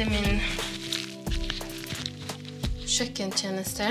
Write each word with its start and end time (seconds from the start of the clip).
Til 0.00 0.08
min 0.08 0.40
kjøkkentjeneste. 2.88 3.88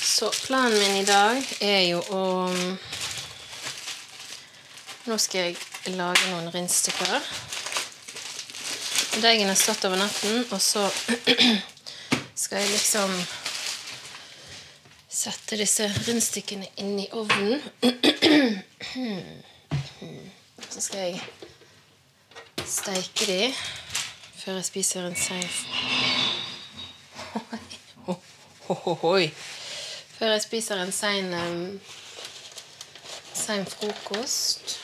Så 0.00 0.30
planen 0.46 0.78
min 0.78 0.96
i 0.96 1.04
dag 1.04 1.44
er 1.60 1.82
jo 1.90 2.00
å 2.00 2.22
Nå 5.04 5.20
skal 5.20 5.52
jeg 5.52 5.92
lage 5.98 6.32
noen 6.32 6.48
rundstykker. 6.56 7.30
Deigen 9.20 9.52
har 9.52 9.60
stått 9.60 9.84
over 9.90 10.00
natten, 10.00 10.46
og 10.48 10.56
så 10.56 10.88
skal 12.46 12.62
jeg 12.62 12.72
liksom 12.78 13.12
sette 15.22 15.54
disse 15.60 15.86
rundstykkene 15.86 16.66
inn 16.82 16.96
i 16.98 17.08
ovnen. 17.14 17.60
Så 20.70 20.80
skal 20.80 20.98
jeg 20.98 21.20
steike 22.66 23.26
de 23.28 23.54
før 24.42 24.58
jeg 24.58 24.64
spiser 24.64 25.06
en 25.06 25.16
sein 25.16 25.50
Oi. 29.12 29.28
Før 30.16 30.32
jeg 30.32 30.42
spiser 30.42 30.82
en 30.82 30.92
sein 30.92 31.34
sein 33.34 33.66
frokost. 33.66 34.78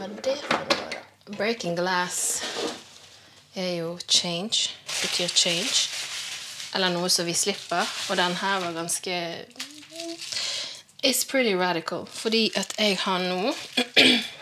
Er 0.00 0.08
det. 0.24 0.38
Breaking 1.36 1.76
glass 1.76 2.42
er 3.54 3.74
jo 3.74 3.98
change. 4.08 4.79
Betyr 5.02 5.28
change. 5.28 5.88
Eller 6.74 6.92
noe 6.94 7.08
som 7.10 7.26
vi 7.26 7.34
slipper. 7.34 7.86
Og 8.10 8.16
den 8.16 8.36
her 8.36 8.60
var 8.60 8.72
ganske 8.72 9.16
It's 11.02 11.24
pretty 11.24 11.54
radical. 11.54 12.06
Fordi 12.06 12.50
at 12.54 12.74
jeg 12.78 12.98
har 13.00 13.18
nå 13.18 13.54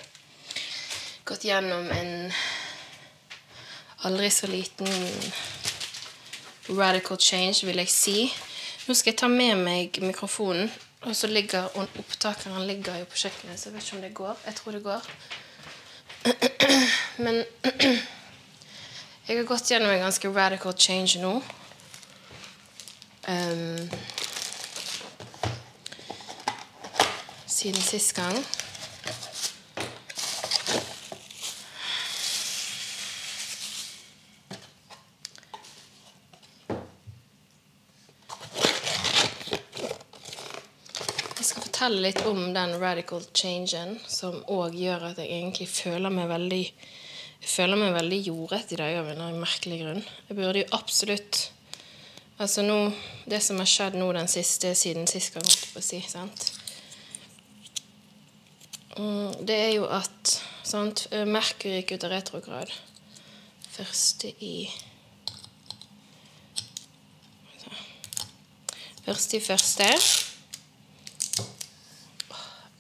gått 1.29 1.45
gjennom 1.45 1.91
en 1.95 2.33
aldri 4.03 4.31
så 4.31 4.47
liten 4.47 4.91
radical 6.69 7.19
change, 7.21 7.67
vil 7.67 7.79
jeg 7.79 7.89
si. 7.89 8.19
Nå 8.89 8.95
skal 8.95 9.13
jeg 9.13 9.19
ta 9.23 9.29
med 9.31 9.63
meg 9.63 9.99
mikrofonen. 10.03 10.71
Og 11.07 11.15
så 11.17 11.31
ligger 11.31 11.71
opptakeren 11.79 12.67
ligger 12.67 12.99
jo 12.99 13.07
på 13.07 13.21
kjøkkenet, 13.23 13.59
så 13.61 13.69
jeg 13.69 13.75
vet 13.77 13.85
ikke 13.85 13.97
om 13.97 14.03
det 14.03 14.15
går. 14.15 14.39
Jeg 14.47 14.55
tror 14.59 14.73
det 14.73 14.83
går. 14.83 15.03
Men 17.25 17.45
jeg 19.29 19.37
har 19.37 19.45
gått 19.45 19.71
gjennom 19.71 19.91
en 19.93 20.01
ganske 20.01 20.29
radical 20.33 20.73
change 20.73 21.21
nå. 21.21 21.35
Um, 23.29 23.91
siden 27.47 27.83
sist 27.83 28.17
gang. 28.17 28.41
Fortelle 41.79 42.01
litt 42.03 42.25
om 42.27 42.41
den 42.53 42.73
radical 42.81 43.23
changen, 43.33 44.01
som 44.11 44.41
òg 44.51 44.75
gjør 44.75 45.13
at 45.13 45.21
jeg 45.23 45.31
egentlig 45.31 45.69
føler 45.71 46.11
meg 46.11 46.27
veldig 46.29 46.65
jeg 47.41 47.51
føler 47.53 47.79
meg 47.81 47.95
veldig 47.95 48.19
jordrett 48.27 48.73
i 48.75 48.81
dag 48.81 48.99
av 49.01 49.13
en 49.13 49.41
merkelig 49.41 49.79
grunn. 49.83 50.03
Jeg 50.29 50.37
burde 50.39 50.65
jo 50.65 50.73
absolutt 50.79 51.49
Altså 52.39 52.63
nå, 52.63 52.93
Det 53.27 53.41
som 53.43 53.59
har 53.59 53.67
skjedd 53.67 53.97
nå 53.99 54.13
den 54.15 54.29
siste 54.31 54.71
siden 54.79 55.09
sist 55.11 55.33
kan 55.35 55.43
jeg 55.43 55.73
på 55.73 55.81
å 55.81 55.83
si, 55.83 55.99
sant? 56.07 56.45
Mm, 58.95 59.47
Det 59.47 59.57
er 59.57 59.73
jo 59.75 59.89
at 59.91 60.37
sant, 60.63 61.09
Merkur 61.27 61.73
gikk 61.73 61.97
ut 61.97 62.07
av 62.07 62.15
retrograd 62.15 62.71
første 63.79 64.31
i 64.43 64.69
Første 69.09 69.39
i 69.39 69.41
første. 69.41 69.87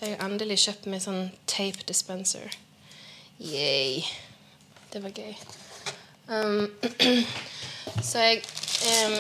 Jeg 0.03 0.11
har 0.13 0.27
endelig 0.27 0.59
kjøpt 0.61 0.85
meg 0.93 1.01
sånn 1.01 1.31
tape 1.49 1.87
dispenser. 1.89 2.53
Yay. 3.41 4.03
Det 4.93 5.03
var 5.03 5.11
gøy. 5.13 5.35
Um, 6.29 6.71
så 8.09 8.19
jeg 8.25 8.43
um, 9.03 9.19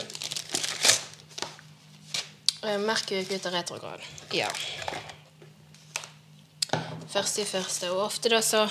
Merkur 2.84 3.16
gikk 3.16 3.32
ut 3.36 3.48
av 3.48 3.56
retrograd. 3.56 4.04
Ja. 4.34 4.48
Første 7.08 7.42
i 7.42 7.48
første. 7.48 7.90
Og 7.92 8.04
ofte 8.06 8.32
da 8.32 8.40
så 8.44 8.66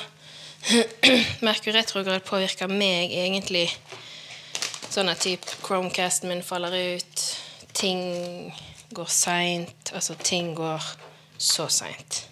Merkur 1.48 1.74
retrograd 1.74 2.26
påvirker 2.26 2.70
meg 2.72 3.14
egentlig 3.14 3.68
sånn 4.90 5.10
at 5.12 5.22
type 5.26 5.60
Chromecasten 5.64 6.30
min 6.32 6.46
faller 6.46 6.74
ut. 6.98 7.28
Ting 7.78 8.54
går 8.94 9.12
seint. 9.12 9.94
Altså, 9.94 10.18
ting 10.18 10.56
går 10.58 10.84
så 11.38 11.68
seint. 11.70 12.27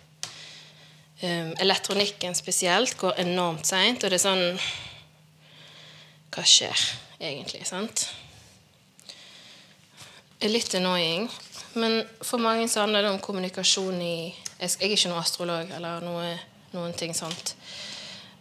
Um, 1.26 1.54
elektronikken 1.64 2.36
spesielt 2.38 2.98
går 3.02 3.18
enormt 3.24 3.66
seint, 3.66 4.04
og 4.04 4.12
det 4.12 4.20
er 4.20 4.26
sånn 4.28 4.44
Hva 6.36 6.44
skjer 6.46 6.82
egentlig, 7.18 7.64
sant? 7.66 8.04
Det 10.36 10.50
er 10.50 10.54
litt 10.54 10.76
annoying. 10.78 11.30
Men 11.80 12.04
for 12.22 12.44
mange 12.44 12.68
så 12.70 12.84
handler 12.84 13.04
det 13.04 13.14
om 13.16 13.22
kommunikasjon 13.24 13.98
i 14.04 14.18
Jeg 14.60 14.76
er 14.80 14.94
ikke 14.94 15.10
noen 15.10 15.24
astrolog 15.24 15.72
eller 15.76 16.04
noe, 16.06 16.36
noen 16.76 16.94
ting 17.00 17.16
sånt. 17.18 17.56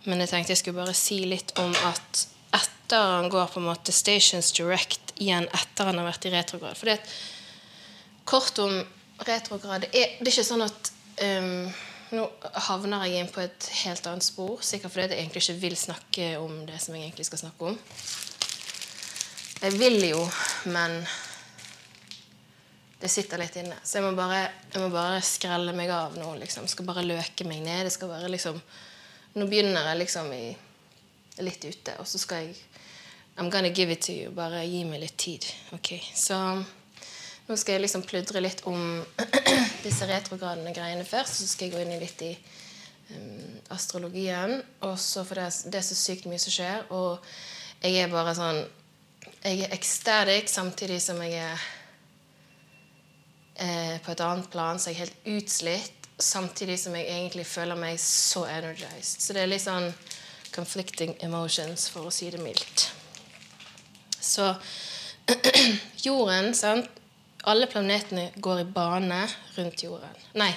Men 0.04 0.20
jeg 0.20 0.30
tenkte 0.30 0.52
jeg 0.52 0.60
skulle 0.60 0.82
bare 0.82 0.94
si 0.98 1.22
litt 1.30 1.54
om 1.62 1.72
at 1.88 2.26
etter 2.54 3.08
han 3.16 3.30
går 3.32 3.48
på 3.54 3.62
en 3.62 3.70
måte 3.70 3.94
Stations 3.94 4.52
Direct 4.54 5.14
igjen 5.16 5.48
etter 5.54 5.88
han 5.88 5.98
har 5.98 6.06
vært 6.10 6.26
i 6.28 6.34
retrograd 6.34 6.76
For 6.78 6.90
det 6.90 6.98
kort 8.28 8.58
om 8.62 8.76
retrograd 9.24 9.86
det 9.86 9.90
er, 9.94 10.14
det 10.18 10.28
er 10.28 10.32
ikke 10.34 10.46
sånn 10.46 10.66
at 10.66 10.90
um, 11.24 11.66
Nå 12.12 12.26
havner 12.68 13.06
jeg 13.06 13.22
inn 13.24 13.30
på 13.32 13.40
et 13.40 13.68
helt 13.84 14.06
annet 14.10 14.26
spor, 14.26 14.60
sikkert 14.62 14.92
fordi 14.92 15.14
jeg 15.14 15.24
egentlig 15.24 15.42
ikke 15.44 15.62
vil 15.62 15.76
snakke 15.78 16.26
om 16.42 16.60
det 16.68 16.80
som 16.82 16.94
jeg 16.96 17.08
egentlig 17.08 17.26
skal 17.30 17.40
snakke 17.46 17.72
om. 17.72 17.78
Jeg 19.64 19.78
vil 19.80 19.96
jo, 20.10 20.20
men 20.74 20.98
det 23.00 23.08
sitter 23.12 23.40
litt 23.40 23.56
inne. 23.60 23.78
Så 23.84 23.98
jeg 23.98 24.04
må 24.06 24.12
bare, 24.16 24.42
jeg 24.72 24.82
må 24.82 24.90
bare 24.92 25.22
skrelle 25.24 25.72
meg 25.76 25.90
av 25.92 26.18
nå. 26.20 26.34
liksom. 26.40 26.68
Skal 26.68 26.86
bare 26.88 27.06
løke 27.06 27.46
meg 27.48 27.62
ned. 27.64 27.86
Det 27.86 27.94
skal 27.94 28.12
være 28.12 28.32
liksom 28.32 28.60
Nå 29.34 29.48
begynner 29.50 29.88
jeg 29.88 29.98
liksom 29.98 30.28
i, 30.30 30.52
litt 31.42 31.64
ute, 31.66 31.96
og 31.98 32.06
så 32.06 32.20
skal 32.22 32.44
jeg 32.44 32.52
I'm 33.34 33.48
gonna 33.50 33.68
give 33.68 33.90
it 33.90 34.00
to 34.06 34.12
you. 34.12 34.30
Bare 34.30 34.60
gi 34.62 34.84
meg 34.86 35.00
litt 35.02 35.16
tid. 35.18 35.46
ok? 35.74 35.90
Så 36.14 36.36
nå 37.44 37.56
skal 37.60 37.76
jeg 37.76 37.84
liksom 37.84 38.04
pludre 38.08 38.40
litt 38.40 38.62
om 38.68 39.02
disse 39.86 40.06
retrogradene 40.08 40.72
greiene 40.72 41.04
først. 41.04 41.42
Så 41.42 41.50
skal 41.50 41.68
jeg 41.68 41.74
gå 41.74 41.82
inn 41.84 41.92
i 41.92 42.00
litt 42.00 42.22
i 42.24 42.32
um, 43.12 43.58
astrologien. 43.74 44.56
Og 44.86 44.96
så 45.00 45.26
for 45.28 45.40
det, 45.40 45.50
det 45.68 45.80
er 45.80 45.84
så 45.84 45.98
sykt 45.98 46.28
mye 46.30 46.40
som 46.40 46.54
skjer. 46.54 46.86
Og 46.96 47.20
jeg 47.84 48.00
er 48.00 48.12
bare 48.12 48.36
sånn 48.38 48.64
Jeg 49.44 49.66
er 49.66 49.74
ecstatic 49.76 50.48
samtidig 50.48 51.02
som 51.04 51.20
jeg 51.20 51.36
er 51.36 51.60
eh, 53.60 54.00
på 54.00 54.12
et 54.12 54.22
annet 54.24 54.48
plan, 54.52 54.80
så 54.80 54.88
jeg 54.88 54.96
er 54.96 55.04
helt 55.04 55.28
utslitt. 55.36 56.08
Samtidig 56.16 56.78
som 56.80 56.96
jeg 56.96 57.10
egentlig 57.12 57.44
føler 57.48 57.76
meg 57.76 58.00
så 58.00 58.46
energized. 58.48 59.20
Så 59.20 59.36
det 59.36 59.44
er 59.44 59.50
litt 59.52 59.64
sånn 59.64 59.90
conflicting 60.54 61.16
emotions, 61.26 61.90
for 61.92 62.08
å 62.08 62.12
si 62.14 62.30
det 62.32 62.40
mildt. 62.40 62.86
Så 64.16 64.48
jorden, 66.06 66.54
sant 66.56 67.03
alle 67.50 67.66
planetene 67.66 68.30
går 68.36 68.60
i 68.60 68.64
bane 68.64 69.20
rundt 69.56 69.82
jorden. 69.84 70.22
Nei, 70.40 70.52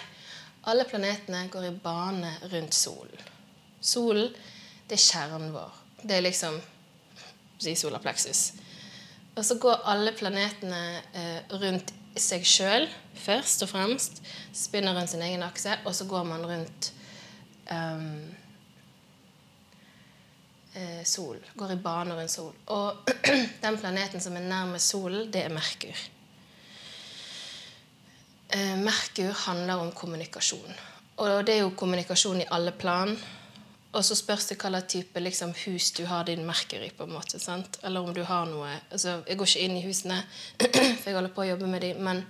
alle 0.67 0.83
planetene 0.87 1.47
går 1.51 1.67
i 1.67 1.75
bane 1.83 2.31
rundt 2.51 2.73
solen. 2.73 3.27
Solen, 3.79 4.31
det 4.87 4.97
er 4.97 5.03
kjernen 5.03 5.53
vår. 5.55 5.77
Det 6.01 6.17
er 6.17 6.25
liksom 6.25 6.57
si 7.59 7.75
solar. 7.75 8.03
Og 9.35 9.45
så 9.45 9.57
går 9.61 9.85
alle 9.85 10.13
planetene 10.17 10.81
eh, 11.13 11.55
rundt 11.61 11.93
seg 12.17 12.45
sjøl 12.47 12.87
først 13.17 13.63
og 13.65 13.71
fremst. 13.71 14.21
Spinner 14.55 14.97
rundt 14.97 15.11
sin 15.13 15.23
egen 15.25 15.45
akse, 15.45 15.77
og 15.85 15.95
så 15.95 16.07
går 16.09 16.25
man 16.25 16.45
rundt 16.49 16.91
um, 17.71 18.11
eh, 20.73 21.01
sol. 21.05 21.39
Går 21.55 21.75
i 21.75 21.81
bane 21.81 22.17
rundt 22.17 22.33
sol. 22.33 22.53
Og 22.73 23.09
den 23.65 23.79
planeten 23.79 24.23
som 24.23 24.37
er 24.37 24.47
nærmest 24.47 24.93
solen, 24.93 25.31
det 25.33 25.45
er 25.45 25.53
Merkur. 25.53 26.07
Merkur 28.55 29.33
handler 29.45 29.81
om 29.83 29.91
kommunikasjon. 29.91 30.77
Og 31.17 31.41
det 31.45 31.55
er 31.55 31.63
jo 31.65 31.73
kommunikasjon 31.75 32.41
i 32.41 32.51
alle 32.51 32.71
plan. 32.71 33.17
og 33.91 34.05
så 34.05 34.15
spørs 34.15 34.45
det 34.45 34.57
hva 34.61 34.81
type 34.81 35.19
liksom, 35.19 35.53
hus 35.65 35.91
du 35.91 36.05
har 36.05 36.23
din 36.23 36.45
merker 36.45 36.81
i. 36.85 36.89
på 36.89 37.03
en 37.03 37.13
måte, 37.13 37.39
sant? 37.39 37.79
Eller 37.83 37.99
om 37.99 38.13
du 38.13 38.23
har 38.23 38.45
noe 38.45 38.69
altså, 38.91 39.23
Jeg 39.27 39.37
går 39.37 39.45
ikke 39.45 39.59
inn 39.59 39.77
i 39.77 39.85
husene, 39.87 40.23
for 40.99 41.09
jeg 41.09 41.15
holder 41.15 41.33
på 41.33 41.41
å 41.41 41.47
jobbe 41.47 41.67
med 41.67 41.81
dem. 41.81 42.23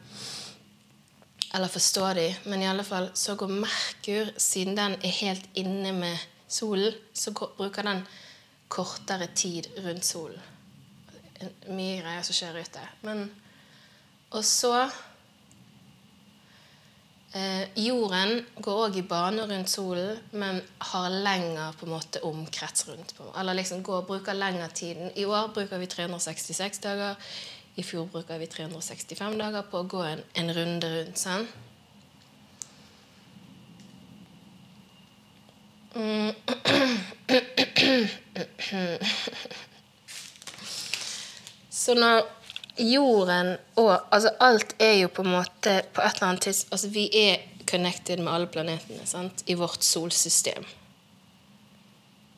Eller 1.54 1.68
forstå 1.68 2.14
dem. 2.14 2.34
Men 2.46 2.62
i 2.62 2.68
alle 2.68 2.84
fall 2.84 3.10
så 3.14 3.36
går 3.36 3.48
Merkur, 3.48 4.32
siden 4.38 4.78
den 4.78 4.96
er 5.04 5.20
helt 5.20 5.50
inne 5.56 5.92
med 5.92 6.18
solen, 6.48 6.94
så 7.14 7.32
går, 7.32 7.54
bruker 7.58 7.84
den 7.84 8.06
kortere 8.68 9.28
tid 9.36 9.68
rundt 9.84 10.06
solen. 10.06 10.40
Mye 11.68 12.00
greier 12.02 12.24
som 12.24 12.34
skjer 12.34 12.58
ute. 12.64 12.82
Men, 13.02 13.28
og 14.32 14.46
så 14.46 14.88
Eh, 17.38 17.68
jorden 17.84 18.46
går 18.64 18.78
òg 18.88 18.96
i 18.98 19.02
bane 19.06 19.44
rundt 19.50 19.70
solen, 19.70 20.18
men 20.32 20.62
har 20.90 21.10
lengre 21.12 21.74
på 21.78 21.86
en 21.86 21.94
måte 21.94 22.20
omkrets 22.26 22.88
rundt. 22.88 23.14
Eller 23.38 23.54
liksom 23.60 23.84
går, 23.84 24.02
bruker 24.08 24.34
lengre 24.34 24.70
tiden. 24.74 25.12
I 25.16 25.26
år 25.26 25.48
bruker 25.54 25.78
vi 25.78 25.88
366 25.92 26.80
dager. 26.82 27.16
I 27.76 27.84
fjor 27.84 28.06
bruker 28.10 28.40
vi 28.42 28.48
365 28.50 29.38
dager 29.38 29.62
på 29.70 29.78
å 29.84 29.88
gå 29.92 30.02
en, 30.08 30.22
en 30.34 30.54
runde 30.56 30.88
rundt. 30.96 31.18
Sånn. 31.22 31.48
Så 41.70 41.94
når 41.98 42.37
jorden 42.80 43.56
og 43.76 43.94
Altså 44.14 44.32
alt 44.40 44.76
er 44.80 44.94
jo 45.02 45.10
på 45.14 45.24
en 45.26 45.34
måte 45.36 45.82
på 45.94 46.02
et 46.02 46.16
eller 46.16 46.28
annet 46.30 46.48
tids, 46.48 46.66
Altså 46.72 46.90
vi 46.94 47.08
er 47.14 47.38
connected 47.68 48.20
med 48.20 48.34
alle 48.34 48.48
planetene 48.48 49.06
sant? 49.06 49.44
i 49.46 49.54
vårt 49.54 49.84
solsystem. 49.84 50.66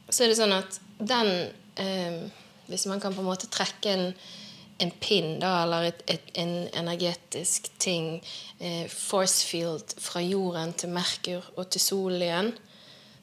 Så 0.09 0.23
er 0.23 0.31
det 0.31 0.39
sånn 0.39 0.55
at 0.55 0.79
den 0.97 1.31
eh, 1.79 2.21
Hvis 2.69 2.85
man 2.89 3.01
kan 3.01 3.15
på 3.15 3.23
en 3.23 3.29
måte 3.29 3.49
trekke 3.49 3.93
en, 3.93 4.11
en 4.77 4.91
pinn, 5.01 5.39
da, 5.41 5.63
eller 5.63 5.87
et, 5.87 6.03
et, 6.05 6.27
en 6.37 6.67
energetisk 6.77 7.71
ting, 7.81 8.19
eh, 8.59 8.85
force 8.85 9.41
field, 9.47 9.95
fra 9.97 10.21
jorden 10.21 10.75
til 10.77 10.93
Merkur 10.93 11.47
og 11.55 11.71
til 11.73 11.81
solen 11.81 12.21
igjen, 12.21 12.51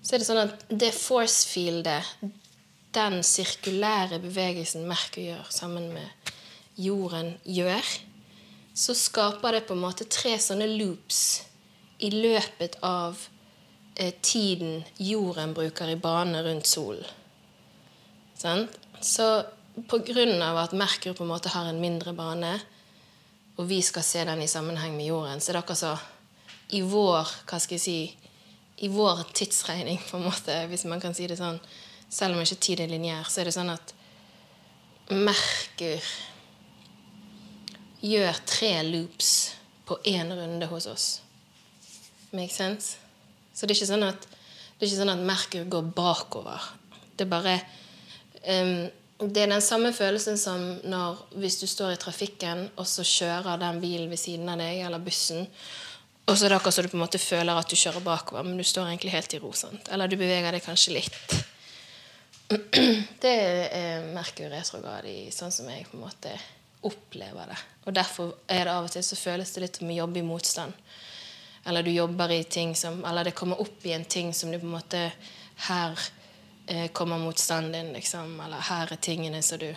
så 0.03 0.17
er 0.17 0.23
det 0.23 0.27
sånn 0.27 0.43
at 0.43 0.67
det 0.83 0.91
force 0.99 1.47
fieldet, 1.47 2.11
den 2.97 3.21
sirkulære 3.23 4.19
bevegelsen 4.25 4.89
Merkur 4.91 5.23
gjør 5.23 5.47
sammen 5.55 5.93
med 5.95 6.35
jorden 6.77 7.35
gjør, 7.45 7.85
så 8.77 8.95
skaper 8.95 9.57
det 9.57 9.67
på 9.69 9.77
en 9.77 9.85
måte 9.85 10.05
tre 10.13 10.35
sånne 10.41 10.69
loops 10.77 11.21
i 12.05 12.11
løpet 12.13 12.77
av 12.85 13.17
eh, 13.95 14.13
tiden 14.21 14.83
jorden 15.01 15.55
bruker 15.57 15.89
i 15.89 15.97
bane 15.97 16.43
rundt 16.45 16.69
solen. 16.69 17.07
Sånn? 18.37 18.67
Så 19.01 19.29
av 19.77 20.59
at 20.61 20.77
Merkur 20.77 21.17
på 21.17 21.25
en 21.25 21.33
måte 21.33 21.53
har 21.53 21.69
en 21.69 21.81
mindre 21.81 22.13
bane, 22.17 22.53
og 23.57 23.69
vi 23.69 23.81
skal 23.85 24.05
se 24.05 24.25
den 24.25 24.43
i 24.45 24.49
sammenheng 24.49 24.97
med 24.97 25.09
jorden, 25.09 25.41
så 25.41 25.51
er 25.51 25.57
det 25.57 25.65
akkurat 25.65 25.81
så 25.81 25.97
i 26.77 26.83
vår 26.83 27.29
hva 27.47 27.59
skal 27.61 27.77
jeg 27.77 27.85
si, 27.85 27.99
i 28.85 28.89
vår 28.93 29.25
tidsregning, 29.33 30.01
på 30.11 30.19
en 30.19 30.27
måte, 30.29 30.57
hvis 30.69 30.85
man 30.89 31.01
kan 31.01 31.17
si 31.17 31.29
det 31.29 31.39
sånn, 31.41 31.61
selv 32.13 32.37
om 32.37 32.45
ikke 32.45 32.61
tid 32.61 32.83
er 32.85 32.93
lineær, 32.93 33.29
så 33.29 33.41
er 33.41 33.49
det 33.49 33.57
sånn 33.57 33.73
at 33.73 33.95
Merkur 35.07 36.03
gjør 38.07 38.43
tre 38.47 38.73
loops 38.87 39.33
på 39.87 39.99
én 40.11 40.33
runde 40.35 40.67
hos 40.71 40.87
oss. 40.91 41.07
Make 42.35 42.55
sense? 42.55 42.99
Så 43.55 43.67
det 43.67 43.75
er 43.75 43.81
ikke 43.81 43.93
sånn 43.93 44.07
at, 44.07 44.29
det 44.81 44.91
sånn 44.91 45.13
at 45.13 45.25
Merkur 45.25 45.67
går 45.73 45.91
bakover. 45.97 46.71
Det 47.17 47.25
er 47.25 47.33
bare 47.33 47.57
um, 48.45 48.89
Det 49.17 49.43
er 49.43 49.49
den 49.49 49.65
samme 49.65 49.95
følelsen 49.97 50.37
som 50.37 50.61
når 50.85 51.23
hvis 51.41 51.57
du 51.63 51.67
står 51.67 51.95
i 51.95 52.01
trafikken, 52.01 52.67
og 52.77 52.85
så 52.85 53.07
kjører 53.07 53.63
den 53.63 53.81
bilen 53.81 54.11
ved 54.13 54.21
siden 54.21 54.51
av 54.53 54.61
deg, 54.61 54.83
eller 54.85 55.01
bussen, 55.01 55.47
og 56.27 56.35
så 56.35 56.45
er 56.45 56.53
det 56.53 56.59
akkurat 56.59 56.75
så 56.75 56.83
du 56.83 56.91
på 56.91 56.99
en 56.99 57.05
måte 57.05 57.23
føler 57.23 57.57
at 57.57 57.71
du 57.71 57.79
kjører 57.79 58.05
bakover, 58.05 58.45
men 58.45 58.59
du 58.59 58.67
står 58.67 58.91
egentlig 58.91 59.15
helt 59.15 59.37
i 59.37 59.41
ro. 59.41 59.53
Sant? 59.55 59.89
Eller 59.95 60.11
du 60.11 60.19
beveger 60.19 60.53
deg 60.53 60.65
kanskje 60.65 60.97
litt. 60.99 61.37
Det 63.23 63.33
er 63.33 64.11
Merkur 64.13 64.51
retrograd 64.51 65.07
i 65.09 65.31
sånn 65.35 65.55
som 65.55 65.71
jeg 65.71 65.87
på 65.89 65.97
en 65.97 66.05
måte 66.05 66.35
opplever 66.87 67.51
det. 67.51 67.59
Og 67.87 67.95
derfor 67.95 68.35
er 68.49 68.67
det 68.67 68.75
av 68.75 68.87
og 68.89 68.93
til 68.93 69.05
så 69.05 69.19
føles 69.19 69.53
det 69.55 69.63
litt 69.65 69.81
som 69.81 69.91
å 69.91 69.99
jobbe 70.01 70.21
i 70.21 70.27
motstand. 70.27 70.73
Eller 71.67 71.83
du 71.83 71.91
jobber 71.91 72.31
i 72.31 72.45
ting 72.45 72.77
som 72.79 73.05
Eller 73.05 73.25
det 73.27 73.35
kommer 73.35 73.61
opp 73.61 73.87
i 73.87 73.93
en 73.93 74.05
ting 74.05 74.35
som 74.35 74.53
du 74.53 74.59
på 74.59 74.67
en 74.69 74.77
måte 74.77 75.01
Her 75.67 75.99
eh, 76.67 76.87
kommer 76.93 77.19
motstanden 77.19 77.73
din, 77.73 77.93
liksom. 77.93 78.41
Eller 78.41 78.63
her 78.71 78.93
er 78.93 79.03
tingene 79.03 79.43
som 79.43 79.59
du 79.59 79.73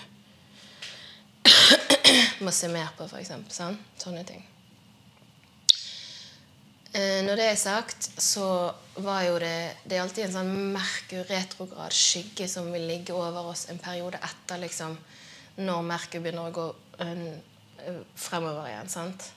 må 2.46 2.52
se 2.52 2.70
mer 2.70 2.94
på, 2.98 3.10
f.eks. 3.10 3.34
Sånn? 3.50 3.78
Sånne 3.98 4.24
ting. 4.28 4.46
Eh, 6.94 7.22
når 7.26 7.38
det 7.38 7.48
er 7.52 7.58
sagt, 7.62 8.10
så 8.22 8.74
var 8.96 9.24
jo 9.28 9.40
det 9.40 9.76
Det 9.84 9.98
er 9.98 10.02
alltid 10.02 10.26
en 10.26 10.38
sånn 10.40 10.54
Merkur 10.74 11.26
retrograd 11.30 11.94
skygge 11.94 12.48
som 12.50 12.72
vil 12.74 12.88
ligge 12.90 13.14
over 13.14 13.52
oss 13.52 13.68
en 13.70 13.82
periode 13.82 14.18
etter 14.26 14.62
liksom 14.64 14.98
når 15.60 15.84
Merkur 15.86 16.24
begynner 16.24 16.50
å 16.50 16.56
gå 16.56 16.66
fremover 18.16 18.68
igjen. 18.68 18.90
sant? 18.90 19.32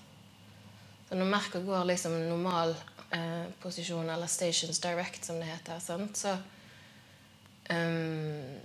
Så 1.08 1.18
når 1.18 1.28
merket 1.28 1.66
går 1.66 1.84
liksom 1.84 2.14
normal 2.28 2.74
eh, 3.10 3.44
posisjon, 3.62 4.10
eller 4.10 4.26
stations 4.26 4.80
direct, 4.80 5.24
som 5.24 5.38
det 5.40 5.50
heter, 5.50 5.78
sant? 5.78 6.16
så 6.16 6.36
um, 7.70 8.60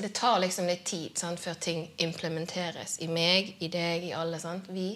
Det 0.00 0.08
tar 0.16 0.38
liksom 0.40 0.66
litt 0.66 0.84
tid 0.84 1.18
sant, 1.18 1.40
før 1.40 1.54
ting 1.60 1.82
implementeres 2.00 2.98
i 3.04 3.08
meg, 3.08 3.54
i 3.60 3.68
deg, 3.68 4.06
i 4.08 4.12
alle. 4.16 4.38
sant? 4.40 4.70
Vi. 4.72 4.94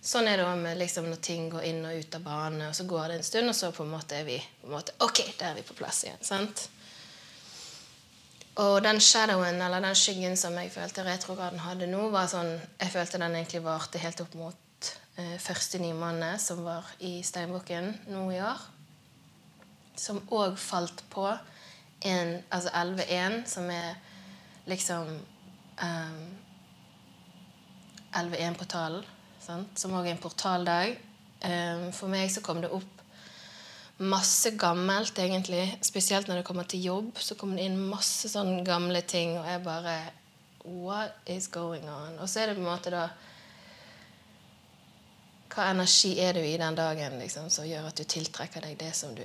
Sånn 0.00 0.28
er 0.28 0.40
det 0.40 0.46
òg 0.48 0.64
liksom, 0.80 1.10
når 1.12 1.20
ting 1.24 1.50
går 1.52 1.66
inn 1.68 1.84
og 1.84 1.98
ut 2.00 2.16
av 2.16 2.24
bane, 2.24 2.70
og 2.70 2.76
så 2.76 2.86
går 2.88 3.08
det 3.12 3.18
en 3.18 3.26
stund, 3.28 3.52
og 3.52 3.56
så 3.56 3.70
på 3.72 3.84
en 3.84 3.92
måte 3.92 4.16
er 4.16 4.24
vi 4.24 4.38
på 4.62 4.70
en 4.70 4.78
måte, 4.78 4.96
Ok, 5.04 5.20
der 5.38 5.50
er 5.50 5.58
vi 5.60 5.66
på 5.68 5.76
plass 5.76 6.02
igjen. 6.04 6.24
sant? 6.24 6.68
Og 8.54 8.84
den 8.84 9.00
shadowen, 9.00 9.62
eller 9.62 9.82
den 9.82 9.96
skyggen 9.98 10.36
som 10.38 10.54
jeg 10.60 10.70
følte 10.70 11.02
retrograden 11.02 11.58
hadde 11.58 11.88
nå, 11.90 12.06
var 12.14 12.28
sånn 12.30 12.52
Jeg 12.78 12.92
følte 12.92 13.18
den 13.18 13.34
egentlig 13.34 13.64
varte 13.64 13.98
helt 13.98 14.20
opp 14.22 14.36
mot 14.38 14.90
eh, 15.18 15.34
første 15.42 15.80
nimåned, 15.82 16.38
som 16.38 16.62
var 16.62 16.86
i 17.02 17.16
Steinbukken 17.26 17.90
nå 18.12 18.28
i 18.30 18.38
år. 18.38 18.62
Som 19.98 20.22
òg 20.30 20.54
falt 20.58 21.02
på 21.10 21.26
en, 22.06 22.36
altså 22.50 22.70
11.1, 22.70 23.42
som 23.50 23.66
er 23.70 23.98
liksom 24.70 25.10
um, 25.82 26.24
11.1-portalen, 28.14 29.02
som 29.42 29.98
òg 29.98 30.06
er 30.06 30.14
en 30.14 30.22
portaldag. 30.22 30.94
Um, 31.44 31.88
for 31.92 32.08
meg 32.12 32.30
så 32.32 32.42
kom 32.44 32.62
det 32.62 32.70
opp 32.72 32.93
masse 33.98 34.50
gammelt, 34.58 35.18
egentlig. 35.18 35.78
Spesielt 35.82 36.28
når 36.28 36.36
det 36.40 36.44
kommer 36.44 36.62
til 36.68 36.82
jobb, 36.82 37.18
så 37.18 37.34
kommer 37.38 37.56
det 37.56 37.68
inn 37.68 37.78
masse 37.90 38.28
sånne 38.28 38.64
gamle 38.66 39.00
ting, 39.06 39.38
og 39.38 39.46
jeg 39.48 39.62
bare 39.64 39.96
What 40.64 41.12
is 41.28 41.48
going 41.52 41.84
on? 41.90 42.18
Og 42.18 42.28
så 42.28 42.40
er 42.40 42.46
det 42.46 42.54
på 42.56 42.62
en 42.62 42.70
måte 42.70 42.90
da 42.90 43.08
Hva 45.52 45.66
energi 45.70 46.14
er 46.24 46.32
du 46.32 46.40
i 46.40 46.56
den 46.56 46.74
dagen 46.74 47.18
liksom, 47.20 47.50
som 47.52 47.66
gjør 47.68 47.90
at 47.90 47.98
du 48.00 48.04
tiltrekker 48.08 48.64
deg 48.64 48.78
det 48.80 48.94
som 48.96 49.12
du 49.14 49.22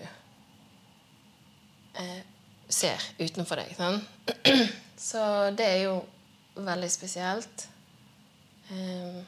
eh, 1.97 2.19
ser 2.67 3.01
utenfor 3.17 3.55
deg? 3.63 3.71
Sånn? 3.77 4.03
Så 5.09 5.21
det 5.55 5.65
er 5.65 5.81
jo 5.87 5.95
veldig 6.59 6.91
spesielt. 6.91 7.67
Um, 8.69 9.23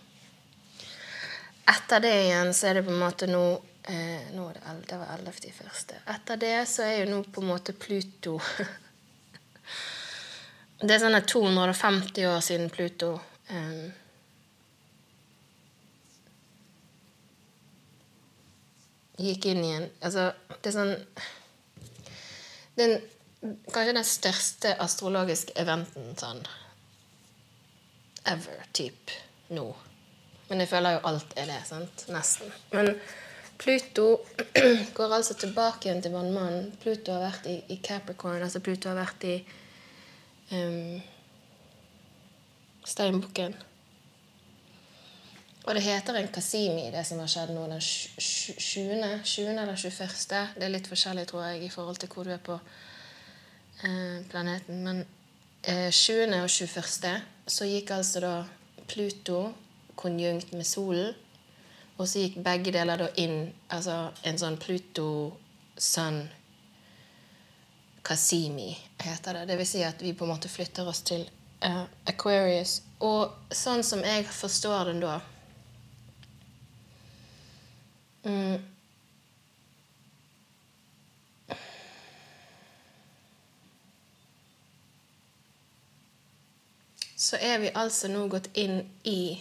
etter 1.71 2.03
det 2.03 2.13
igjen 2.25 2.53
så 2.53 2.67
er 2.67 2.77
det 2.77 2.85
på 2.85 2.93
en 2.93 3.01
måte 3.01 3.29
noe 3.31 3.70
Eh, 3.83 4.27
nå 4.35 4.49
er 4.49 4.53
det, 4.53 4.61
11, 4.65 4.85
det 4.89 4.97
var 4.97 5.07
11. 5.17 5.31
i 5.47 5.51
første. 5.51 5.95
Etter 6.13 6.37
det 6.37 6.67
så 6.69 6.83
er 6.85 6.99
jo 6.99 7.09
nå 7.09 7.23
på 7.33 7.41
en 7.41 7.49
måte 7.49 7.73
Pluto 7.73 8.37
Det 10.81 10.93
er 10.93 11.01
sånn 11.01 11.17
250 11.17 12.27
år 12.29 12.43
siden 12.45 12.69
Pluto 12.73 13.15
eh, 13.49 13.89
gikk 19.21 19.49
inn 19.49 19.63
igjen 19.65 19.87
Altså, 20.01 20.27
det 20.61 20.71
er 20.71 20.77
sånn 20.77 20.95
den, 22.77 22.97
Kanskje 23.73 23.97
den 23.97 24.05
største 24.05 24.75
astrologiske 24.85 25.57
eventen 25.61 26.13
sånn 26.21 26.45
ever, 28.29 28.59
type, 28.77 29.15
nå. 29.49 29.63
Men 30.49 30.59
jeg 30.61 30.69
føler 30.69 30.93
jo 30.93 30.99
alt 31.09 31.31
er 31.41 31.47
det. 31.49 31.55
sant? 31.65 32.03
Nesten. 32.13 32.51
Men 32.69 32.91
Pluto 33.61 34.05
går 34.97 35.13
altså 35.13 35.35
tilbake 35.37 35.85
igjen 35.85 36.01
til 36.01 36.15
vannmannen. 36.15 36.71
Pluto 36.81 37.13
har 37.13 37.27
vært 37.27 37.49
i, 37.51 37.59
i, 37.69 37.77
Capricorn, 37.83 38.41
altså 38.41 38.61
Pluto 38.63 38.89
har 38.89 38.97
vært 38.97 39.25
i 39.29 39.35
um, 40.55 40.95
steinbukken. 42.89 43.53
Og 45.61 45.75
det 45.77 45.83
heter 45.85 46.17
en 46.17 46.31
kasimi, 46.33 46.87
det 46.89 47.03
som 47.05 47.19
har 47.21 47.29
skjedd 47.29 47.53
nå 47.53 47.67
den 47.69 47.81
20. 47.81 49.19
20. 49.23 49.51
eller 49.51 49.75
21. 49.77 50.15
Det 50.57 50.65
er 50.65 50.73
litt 50.73 50.89
forskjellig, 50.89 51.27
tror 51.29 51.45
jeg, 51.45 51.67
i 51.67 51.69
forhold 51.69 52.01
til 52.01 52.09
hvor 52.09 52.25
du 52.25 52.33
er 52.33 52.41
på 52.41 52.57
eh, 53.85 54.23
planeten. 54.31 54.81
Men 54.81 55.03
eh, 55.61 55.91
20. 55.93 56.33
og 56.41 56.49
21. 56.49 57.21
så 57.45 57.69
gikk 57.69 57.93
altså 57.93 58.23
da 58.25 58.33
Pluto 58.89 59.51
konjunkt 60.01 60.55
med 60.57 60.65
solen. 60.65 61.13
Og 61.97 62.07
så 62.07 62.23
gikk 62.23 62.39
begge 62.45 62.73
deler 62.73 62.97
da 63.03 63.09
inn 63.21 63.51
altså 63.69 63.97
en 64.27 64.39
sånn 64.41 64.57
Pluto-Sun 64.61 66.21
Kasimi, 68.01 68.71
heter 69.03 69.33
det. 69.37 69.45
Det 69.51 69.57
vil 69.59 69.69
si 69.69 69.83
at 69.85 70.01
vi 70.01 70.15
på 70.17 70.25
en 70.25 70.33
måte 70.33 70.49
flytter 70.49 70.87
oss 70.89 71.03
til 71.05 71.27
uh, 71.65 71.85
Aquarius. 72.09 72.79
Og 73.05 73.53
sånn 73.53 73.85
som 73.85 74.01
jeg 74.05 74.25
forstår 74.25 74.89
den 74.89 75.03
da 75.03 75.19
mm, 78.25 78.57
Så 87.21 87.37
er 87.37 87.59
vi 87.61 87.69
altså 87.77 88.09
nå 88.09 88.23
gått 88.33 88.47
inn 88.57 88.79
i 89.05 89.37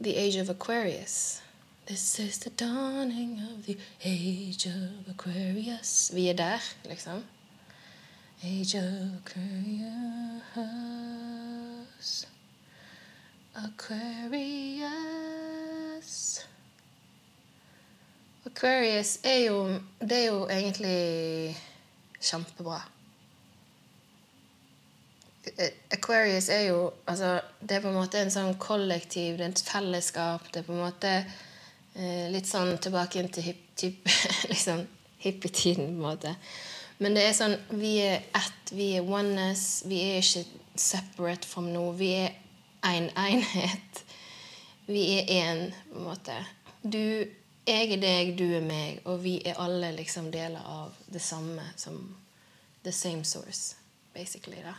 the 0.00 0.16
age 0.16 0.36
of 0.36 0.48
Aquarius. 0.48 1.42
This 1.86 2.18
is 2.18 2.38
the 2.38 2.50
dawning 2.50 3.40
of 3.52 3.66
the 3.66 3.76
age 4.04 4.66
of 4.66 5.08
Aquarius. 5.08 6.10
Vi 6.14 6.28
er 6.28 6.32
der, 6.32 6.58
liksom. 6.84 7.24
Age 8.42 8.74
of 8.74 8.84
Aquarius. 9.26 10.30
Aquarius. 13.54 14.90
Aquarius 18.46 19.18
er 19.24 19.44
jo 19.46 19.80
Det 20.00 20.12
er 20.12 20.26
jo 20.26 20.48
egentlig 20.48 21.56
kjempebra. 22.20 22.99
Aquarius 25.92 26.48
er 26.48 26.66
jo 26.68 26.92
altså, 27.06 27.40
Det 27.60 27.76
er 27.76 27.84
på 27.84 27.88
en 27.88 27.98
måte 27.98 28.20
en 28.20 28.32
sånn 28.32 28.54
kollektiv, 28.60 29.38
det 29.38 29.46
er 29.46 29.54
et 29.54 29.62
fellesskap. 29.64 30.50
Det 30.52 30.62
er 30.62 30.66
på 30.68 30.76
en 30.76 30.84
måte 30.84 31.14
eh, 31.20 32.26
litt 32.32 32.48
sånn 32.48 32.76
tilbake 32.82 33.20
inn 33.20 33.30
til 33.32 33.50
hip, 33.50 33.82
liksom, 34.52 34.84
hippietiden, 35.24 35.94
på 35.94 35.98
en 35.98 36.06
måte. 36.06 36.34
Men 37.00 37.16
det 37.16 37.24
er 37.26 37.36
sånn 37.36 37.56
Vi 37.80 37.96
er 38.04 38.22
ett. 38.36 38.72
Vi 38.76 38.92
er 38.98 39.06
oneness. 39.06 39.82
Vi 39.88 40.02
er 40.10 40.20
ikke 40.20 40.44
separate 40.78 41.48
from 41.48 41.72
noe. 41.72 41.94
Vi 41.98 42.12
er 42.20 42.34
én 42.86 43.10
en 43.10 43.10
enhet. 43.16 44.04
Vi 44.86 45.04
er 45.18 45.30
én, 45.30 45.66
på 45.90 45.98
en 45.98 46.08
måte. 46.08 46.36
Du, 46.82 47.26
jeg 47.66 47.92
er 47.92 48.00
deg, 48.02 48.32
du 48.38 48.46
er 48.56 48.64
meg, 48.64 49.02
og 49.04 49.20
vi 49.22 49.36
er 49.46 49.60
alle 49.60 49.92
liksom 49.94 50.30
deler 50.32 50.64
av 50.66 50.96
det 51.12 51.22
samme 51.22 51.66
som 51.76 52.00
the 52.82 52.92
same 52.92 53.24
source, 53.24 53.76
basically. 54.14 54.62
da. 54.64 54.74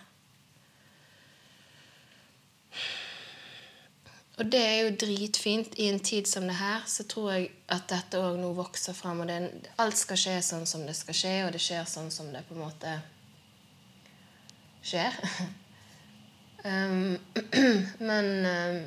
Og 4.41 4.48
det 4.50 4.60
er 4.65 4.77
jo 4.81 4.93
dritfint. 4.98 5.75
I 5.77 5.91
en 5.93 6.00
tid 6.00 6.25
som 6.25 6.48
det 6.50 6.55
her 6.57 6.81
så 6.89 7.03
tror 7.05 7.27
jeg 7.36 7.51
at 7.69 7.83
dette 7.91 8.17
òg 8.17 8.39
nå 8.41 8.48
vokser 8.57 8.95
fram. 8.98 9.21
Og 9.21 9.29
det, 9.29 9.69
alt 9.77 10.00
skal 10.00 10.17
skje 10.17 10.39
sånn 10.41 10.65
som 10.65 10.81
det 10.88 10.95
skal 10.98 11.17
skje, 11.19 11.33
og 11.45 11.51
det 11.53 11.62
skjer 11.62 11.86
sånn 11.86 12.10
som 12.10 12.31
det 12.33 12.41
på 12.48 12.57
en 12.57 12.63
måte 12.63 12.95
skjer. 14.81 15.13
um, 16.65 17.19
men 18.10 18.31
um, 18.50 18.81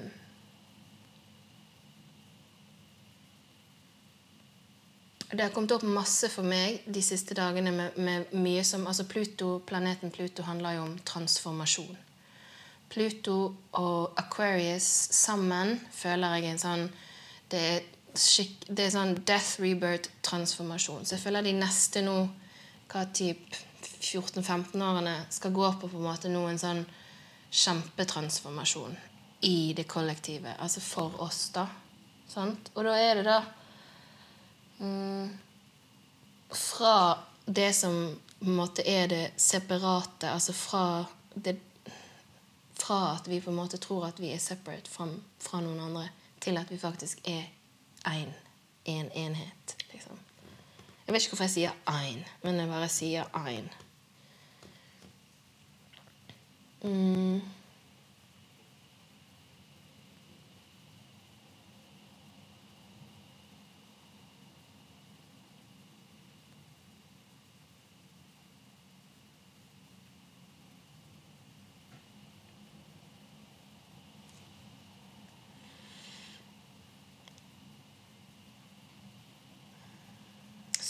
Det 5.34 5.42
har 5.42 5.54
kommet 5.54 5.72
opp 5.74 5.82
masse 5.82 6.28
for 6.30 6.46
meg 6.46 6.84
de 6.86 7.00
siste 7.02 7.34
dagene 7.34 7.72
med, 7.74 7.96
med 7.98 8.34
mye 8.38 8.62
som 8.66 8.84
altså 8.86 9.06
Pluto, 9.10 9.56
Planeten 9.66 10.12
Pluto 10.14 10.44
handler 10.46 10.76
jo 10.76 10.84
om 10.84 10.98
transformasjon. 11.02 11.96
Pluto 12.92 13.36
og 13.80 14.18
Aquarius 14.20 14.86
sammen 15.14 15.76
føler 15.92 16.38
jeg 16.38 16.52
en 16.52 16.62
sånn 16.62 16.84
Det 17.50 17.60
er, 17.60 17.86
skik, 18.14 18.66
det 18.68 18.86
er 18.86 18.92
sånn 18.94 19.14
death, 19.26 19.60
rebirth, 19.60 20.10
transformasjon. 20.24 21.04
Så 21.04 21.16
jeg 21.16 21.24
føler 21.24 21.44
de 21.44 21.54
neste 21.58 22.02
nå, 22.02 22.16
hva 22.90 23.04
type 23.14 23.58
14-15-årene, 23.84 25.16
skal 25.30 25.52
gå 25.54 25.72
på 25.80 25.90
på 25.90 25.98
en 25.98 26.06
måte 26.06 26.30
nå 26.32 26.44
en 26.48 26.60
sånn 26.60 26.84
kjempetransformasjon 27.54 28.96
i 29.46 29.74
det 29.76 29.84
kollektive. 29.90 30.54
Altså 30.58 30.80
for 30.80 31.20
oss, 31.22 31.48
da. 31.54 31.66
Sant? 32.28 32.72
Og 32.74 32.86
da 32.86 32.94
er 32.96 33.20
det 33.20 33.24
da 33.28 33.40
mm, 34.80 35.26
Fra 36.54 36.96
det 37.44 37.72
som 37.76 37.98
på 38.38 38.48
en 38.48 38.56
måte 38.56 38.84
er 38.88 39.08
det 39.08 39.24
separate, 39.40 40.30
altså 40.30 40.52
fra 40.56 41.04
det 41.34 41.56
fra 42.78 43.16
at 43.16 43.30
vi 43.30 43.40
på 43.40 43.50
en 43.50 43.56
måte 43.56 43.78
tror 43.78 44.06
at 44.06 44.20
vi 44.20 44.32
er 44.34 44.42
separate 44.42 44.90
fra, 44.90 45.08
fra 45.40 45.60
noen 45.60 45.80
andre, 45.80 46.08
til 46.40 46.58
at 46.60 46.70
vi 46.70 46.78
faktisk 46.78 47.20
er 47.28 47.46
én. 48.08 48.32
En 48.84 49.10
enhet, 49.16 49.76
liksom. 49.92 50.18
Jeg 51.06 51.12
vet 51.12 51.22
ikke 51.22 51.30
hvorfor 51.30 51.44
jeg 51.44 51.54
sier 51.54 51.76
ein, 51.88 52.24
men 52.42 52.58
jeg 52.60 52.68
bare 52.68 52.88
sier 52.92 53.28
ein. 53.36 53.70
Mm. 56.84 57.40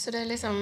Så 0.05 0.11
det 0.11 0.19
er 0.21 0.25
liksom 0.25 0.57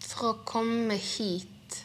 For 0.00 0.30
å 0.30 0.38
komme 0.48 0.96
hit 0.96 1.76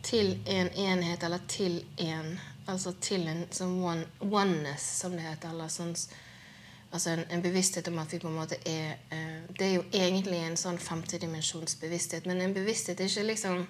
til 0.00 0.32
en 0.48 0.72
enhet, 0.72 1.20
eller 1.20 1.44
til 1.44 1.82
en 2.00 2.38
Altså 2.72 2.96
til 2.96 3.28
en 3.28 3.44
sånn 3.52 3.76
one, 3.84 4.08
oneness, 4.24 4.88
som 5.02 5.12
det 5.12 5.28
heter. 5.28 5.52
eller 5.52 5.68
sånn 5.68 5.92
altså 5.92 7.10
en, 7.10 7.26
en, 7.28 7.44
bevissthet 7.44 7.92
om 7.92 8.00
at 8.00 8.16
vi 8.16 8.24
på 8.24 8.32
en 8.32 8.40
måte 8.40 8.56
er 8.64 8.96
eh, 9.12 9.42
Det 9.52 9.66
er 9.66 9.74
jo 9.74 9.88
egentlig 9.92 10.40
en 10.40 10.56
sånn 10.56 10.80
femtedimensjonsbevissthet, 10.80 12.24
men 12.24 12.40
en 12.40 12.56
bevissthet 12.56 12.96
er 12.96 13.12
ikke 13.12 13.34
liksom 13.34 13.66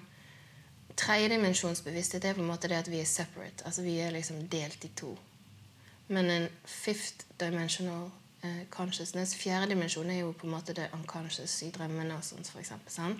tredjedimensjonsbevissthet 0.97 2.25
er 2.25 2.33
på 2.33 2.41
en 2.41 2.51
måte 2.51 2.67
det 2.67 2.79
at 2.81 2.91
vi 2.91 2.99
er 2.99 3.05
separate. 3.09 3.65
Altså 3.65 3.81
vi 3.81 3.99
er 3.99 4.11
liksom 4.11 4.47
delt 4.51 4.83
i 4.83 4.91
to. 4.97 5.17
Men 6.07 6.29
en 6.31 6.47
fifth 6.65 7.25
dimensional 7.39 8.09
uh, 8.43 8.61
consciousness, 8.69 9.35
fjerde 9.35 9.69
dimensjon, 9.69 10.09
er 10.09 10.19
jo 10.19 10.31
på 10.31 10.47
en 10.47 10.53
måte 10.53 10.73
det 10.73 10.89
unconscious 10.93 11.61
i 11.61 11.71
drømmene 11.71 12.15
og 12.15 12.23
sånt, 12.23 12.49
for 12.49 12.59
eksempel, 12.59 12.91
sant? 12.91 13.19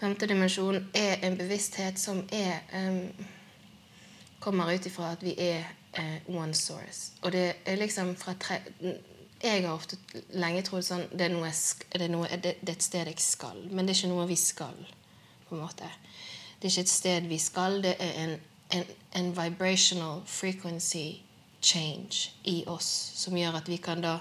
Femte 0.00 0.26
dimensjon 0.26 0.86
er 0.94 1.26
en 1.26 1.36
bevissthet 1.38 1.98
som 1.98 2.22
er 2.32 2.60
um, 2.74 3.26
kommer 4.40 4.74
ut 4.74 4.86
ifra 4.86 5.12
at 5.12 5.22
vi 5.22 5.34
er 5.38 5.64
uh, 5.98 6.36
one 6.36 6.54
source. 6.54 7.12
Og 7.22 7.32
det 7.32 7.52
er 7.66 7.76
liksom 7.76 8.16
fra 8.16 8.34
tre... 8.40 8.60
Jeg 9.42 9.62
har 9.62 9.72
ofte 9.72 9.96
lenge 10.34 10.64
trodd 10.66 10.82
sånn 10.82 11.04
det 11.12 11.28
er, 11.28 11.30
noe, 11.30 11.50
det, 11.92 12.00
er 12.02 12.10
noe, 12.10 12.26
det, 12.42 12.56
det 12.58 12.72
er 12.72 12.78
et 12.78 12.82
sted 12.82 13.06
jeg 13.06 13.22
skal, 13.22 13.60
men 13.70 13.86
det 13.86 13.94
er 13.94 14.00
ikke 14.00 14.14
noe 14.14 14.26
vi 14.26 14.38
skal. 14.38 14.86
på 15.48 15.54
en 15.54 15.62
måte. 15.62 15.86
Det 16.58 16.66
er 16.66 16.70
ikke 16.70 16.80
et 16.80 16.88
sted 16.88 17.20
vi 17.30 17.38
skal. 17.38 17.82
Det 17.82 17.94
er 17.98 18.24
en, 18.24 18.36
en, 18.74 18.84
en 19.14 19.30
vibrational 19.36 20.22
frequency 20.26 21.20
change 21.62 22.30
i 22.44 22.64
oss 22.66 22.88
som 23.18 23.36
gjør 23.36 23.58
at 23.58 23.68
vi 23.68 23.76
kan 23.82 24.02
da 24.02 24.18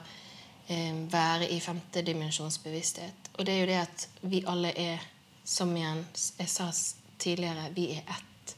eh, 0.70 0.94
være 1.12 1.50
i 1.52 1.60
femte 1.60 2.02
dimensjonsbevissthet. 2.02 3.32
Og 3.34 3.46
det 3.46 3.54
er 3.54 3.60
jo 3.60 3.68
det 3.72 3.82
at 3.82 4.08
vi 4.22 4.44
alle 4.48 4.74
er, 4.78 5.04
som 5.46 5.76
igjen 5.76 6.06
jeg 6.40 6.50
sa 6.50 6.72
tidligere, 7.20 7.70
vi 7.74 7.92
er 7.92 8.02
ett. 8.18 8.56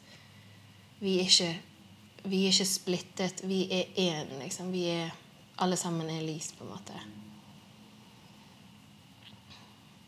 Vi 0.99 1.15
er 1.17 1.27
ikke, 1.27 1.51
vi 2.23 2.43
er 2.43 2.53
ikke 2.53 2.65
splittet. 2.65 3.43
Vi 3.47 3.63
er 3.71 3.83
én, 3.95 4.39
liksom. 4.43 4.71
Vi 4.71 4.85
er 4.89 5.09
Alle 5.61 5.75
sammen 5.75 6.09
er 6.09 6.21
lys, 6.23 6.53
på 6.55 6.63
en 6.63 6.69
måte. 6.69 6.93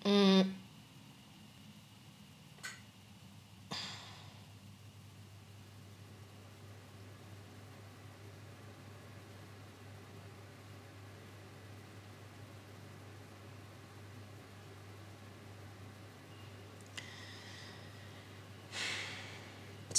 Mm. 0.06 0.54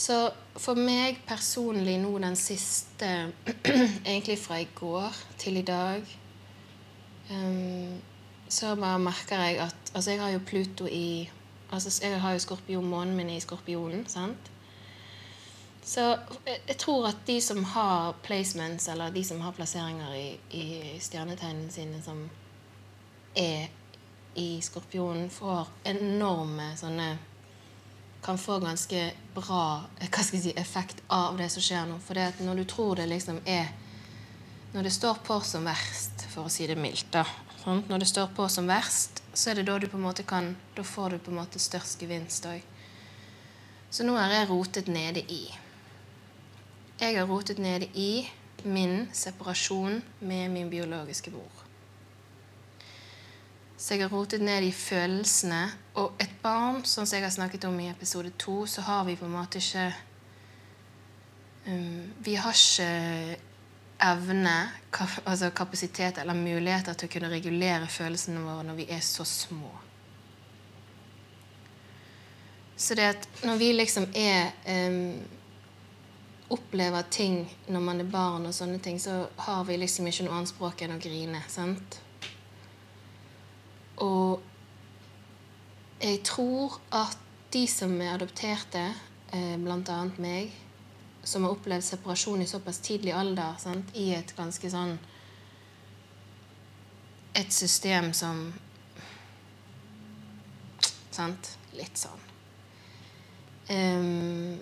Så 0.02 0.16
for 0.59 0.78
meg 0.78 1.21
personlig 1.28 1.94
nå 2.02 2.16
den 2.23 2.37
siste 2.38 3.11
Egentlig 4.11 4.38
fra 4.40 4.59
i 4.59 4.66
går 4.75 5.18
til 5.38 5.61
i 5.61 5.66
dag 5.66 6.09
um, 7.30 8.00
Så 8.49 8.75
bare 8.80 8.99
merker 8.99 9.44
jeg 9.44 9.61
at 9.68 9.92
Altså, 9.94 10.11
jeg 10.11 10.21
har 10.21 10.32
jo 10.35 10.42
Pluto 10.47 10.88
i 10.90 11.30
Altså, 11.73 11.92
jeg 12.04 12.21
har 12.21 12.32
jo 12.32 12.38
skorpion, 12.38 12.85
månen 12.85 13.16
min 13.16 13.30
i 13.32 13.40
skorpionen, 13.40 14.02
sant? 14.09 14.50
Så 15.82 16.02
jeg, 16.47 16.59
jeg 16.68 16.76
tror 16.76 17.06
at 17.09 17.23
de 17.26 17.40
som 17.40 17.64
har 17.64 18.12
placements, 18.23 18.88
eller 18.88 19.11
de 19.11 19.25
som 19.25 19.40
har 19.40 19.54
plasseringer 19.56 20.12
i, 20.12 20.26
i 20.50 20.66
stjernetegnene 21.00 21.73
sine 21.73 22.02
som 22.04 22.26
er 23.37 23.73
i 24.37 24.61
skorpionen, 24.61 25.30
får 25.32 25.73
enorme 25.94 26.75
sånne 26.76 27.09
kan 28.23 28.38
få 28.38 28.59
ganske 28.62 29.12
bra 29.35 29.85
jeg 30.00 30.25
si, 30.25 30.52
effekt 30.57 31.02
av 31.09 31.37
det 31.38 31.49
som 31.50 31.62
skjer 31.62 31.87
nå. 31.91 31.99
For 32.05 32.19
når 32.47 32.62
du 32.62 32.64
tror 32.64 32.97
det 32.97 33.09
liksom 33.11 33.41
er 33.47 33.73
Når 34.73 34.83
det 34.83 34.91
står 34.91 35.19
på 35.21 35.41
som 35.45 35.67
verst, 35.69 36.23
for 36.33 36.49
å 36.49 36.50
si 36.50 36.67
det 36.67 36.79
mildt, 36.81 37.11
da 37.12 37.26
sant? 37.64 37.88
Når 37.88 37.99
det 37.99 38.09
står 38.09 38.31
på 38.37 38.49
som 38.49 38.67
verst, 38.67 39.23
så 39.35 39.50
er 39.50 39.61
det 39.61 39.67
da 39.69 39.79
du 39.79 39.88
på 39.88 39.99
en 39.99 40.07
måte 40.07 40.25
kan 40.26 40.55
Da 40.76 40.85
får 40.85 41.11
du 41.11 41.19
på 41.19 41.31
en 41.31 41.41
måte 41.41 41.61
størst 41.62 42.00
gevinst 42.02 42.47
òg. 42.49 42.62
Så 43.93 44.07
nå 44.09 44.17
er 44.17 44.33
jeg 44.33 44.49
rotet 44.49 44.88
nede 44.88 45.21
i. 45.21 45.43
Jeg 47.00 47.19
har 47.19 47.26
rotet 47.29 47.59
nede 47.59 47.91
i 47.99 48.25
min 48.64 49.09
separasjon 49.12 50.02
med 50.21 50.50
min 50.50 50.71
biologiske 50.71 51.31
mor. 51.35 51.50
Så 53.76 53.95
jeg 53.95 54.07
har 54.07 54.14
rotet 54.14 54.41
ned 54.41 54.64
i 54.64 54.73
følelsene. 54.73 55.73
Og 55.94 56.16
et 56.22 56.32
barn, 56.42 56.80
sånn 56.88 57.04
som 57.04 57.18
jeg 57.18 57.26
har 57.26 57.34
snakket 57.34 57.66
om 57.68 57.76
i 57.80 57.90
episode 57.90 58.32
to, 58.40 58.62
så 58.66 58.84
har 58.87 59.04
vi 59.04 59.16
på 59.20 59.26
en 59.28 59.34
måte 59.34 59.61
ikke 59.61 59.90
um, 61.66 62.12
Vi 62.25 62.37
har 62.40 62.56
ikke 62.56 63.40
evne, 64.02 64.56
kap, 64.90 65.20
altså 65.28 65.52
kapasitet 65.54 66.18
eller 66.18 66.34
muligheter 66.34 66.96
til 66.99 67.06
å 67.06 67.12
kunne 67.12 67.30
regulere 67.30 67.90
følelsene 67.92 68.40
våre 68.42 68.64
når 68.66 68.80
vi 68.80 68.87
er 68.90 69.02
så 69.04 69.26
små. 69.28 69.70
Så 72.76 72.96
det 72.99 73.12
at 73.12 73.28
når 73.44 73.61
vi 73.61 73.70
liksom 73.76 74.08
er 74.16 74.50
um, 74.88 75.20
Opplever 76.52 77.04
ting 77.08 77.46
når 77.72 77.80
man 77.80 78.00
er 78.02 78.08
barn 78.12 78.44
og 78.44 78.52
sånne 78.52 78.80
ting, 78.84 78.99
så 79.00 79.22
har 79.46 79.62
vi 79.64 79.78
liksom 79.80 80.08
ikke 80.08 80.26
noe 80.26 80.34
annet 80.37 80.50
språk 80.50 80.82
enn 80.84 80.96
å 80.96 80.99
grine. 81.00 81.40
sant? 81.49 82.00
Og 84.04 84.42
jeg 86.02 86.23
tror 86.26 86.80
at 86.92 87.18
de 87.52 87.66
som 87.68 87.94
er 88.00 88.14
adopterte, 88.16 88.85
eh, 89.32 89.56
bl.a. 89.61 89.99
meg, 90.18 90.52
som 91.23 91.44
har 91.47 91.54
opplevd 91.54 91.85
separasjon 91.87 92.42
i 92.42 92.49
såpass 92.50 92.82
tidlig 92.82 93.14
alder, 93.14 93.54
sant? 93.62 93.92
i 93.94 94.11
et 94.16 94.37
ganske 94.37 94.71
sånn 94.71 94.99
Et 97.32 97.52
system 97.52 98.11
som 98.12 98.52
Sant? 101.12 101.54
Litt 101.76 101.97
sånn. 101.97 102.21
Um, 103.73 104.59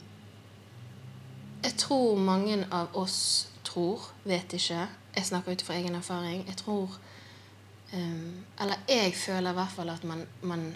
jeg 1.65 1.75
tror 1.81 2.19
mange 2.21 2.61
av 2.71 2.95
oss 2.99 3.49
tror, 3.67 4.11
vet 4.29 4.53
ikke 4.55 4.85
Jeg 5.17 5.27
snakker 5.27 5.57
ut 5.57 5.63
fra 5.67 5.79
egen 5.79 5.97
erfaring. 5.99 6.45
Jeg 6.47 6.59
tror 6.61 6.95
um, 7.95 8.45
Eller 8.61 8.85
jeg 8.89 9.15
føler 9.17 9.51
i 9.51 9.59
hvert 9.59 9.75
fall 9.75 9.91
at 9.91 10.05
man, 10.05 10.27
man 10.43 10.69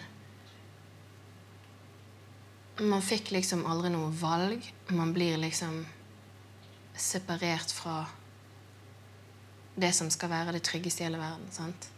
Man 2.79 3.01
fikk 3.01 3.31
liksom 3.31 3.65
aldri 3.65 3.89
noe 3.93 4.11
valg. 4.11 4.73
Man 4.91 5.13
blir 5.15 5.37
liksom 5.37 5.85
separert 6.95 7.71
fra 7.71 8.05
det 9.75 9.91
som 9.95 10.09
skal 10.11 10.31
være 10.31 10.55
det 10.55 10.63
tryggeste 10.63 11.03
i 11.03 11.07
hele 11.07 11.19
verden. 11.19 11.51
sant? 11.51 11.89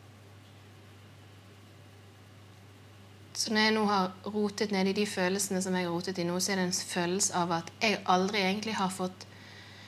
Så 3.37 3.53
når 3.53 3.61
jeg 3.61 3.73
nå 3.75 3.83
har 3.85 4.13
rotet 4.33 4.71
ned 4.73 4.87
i 4.89 4.95
de 4.97 5.05
følelsene 5.05 5.61
som 5.61 5.75
jeg 5.77 5.85
har 5.85 5.93
rotet 5.93 6.17
i 6.17 6.25
nå, 6.25 6.39
så 6.41 6.51
er 6.51 6.61
det 6.61 6.69
en 6.69 6.79
følelse 6.93 7.35
av 7.37 7.51
at 7.59 7.69
jeg 7.81 7.99
aldri 8.09 8.41
egentlig 8.41 8.77
har 8.77 8.93
fått 8.93 9.27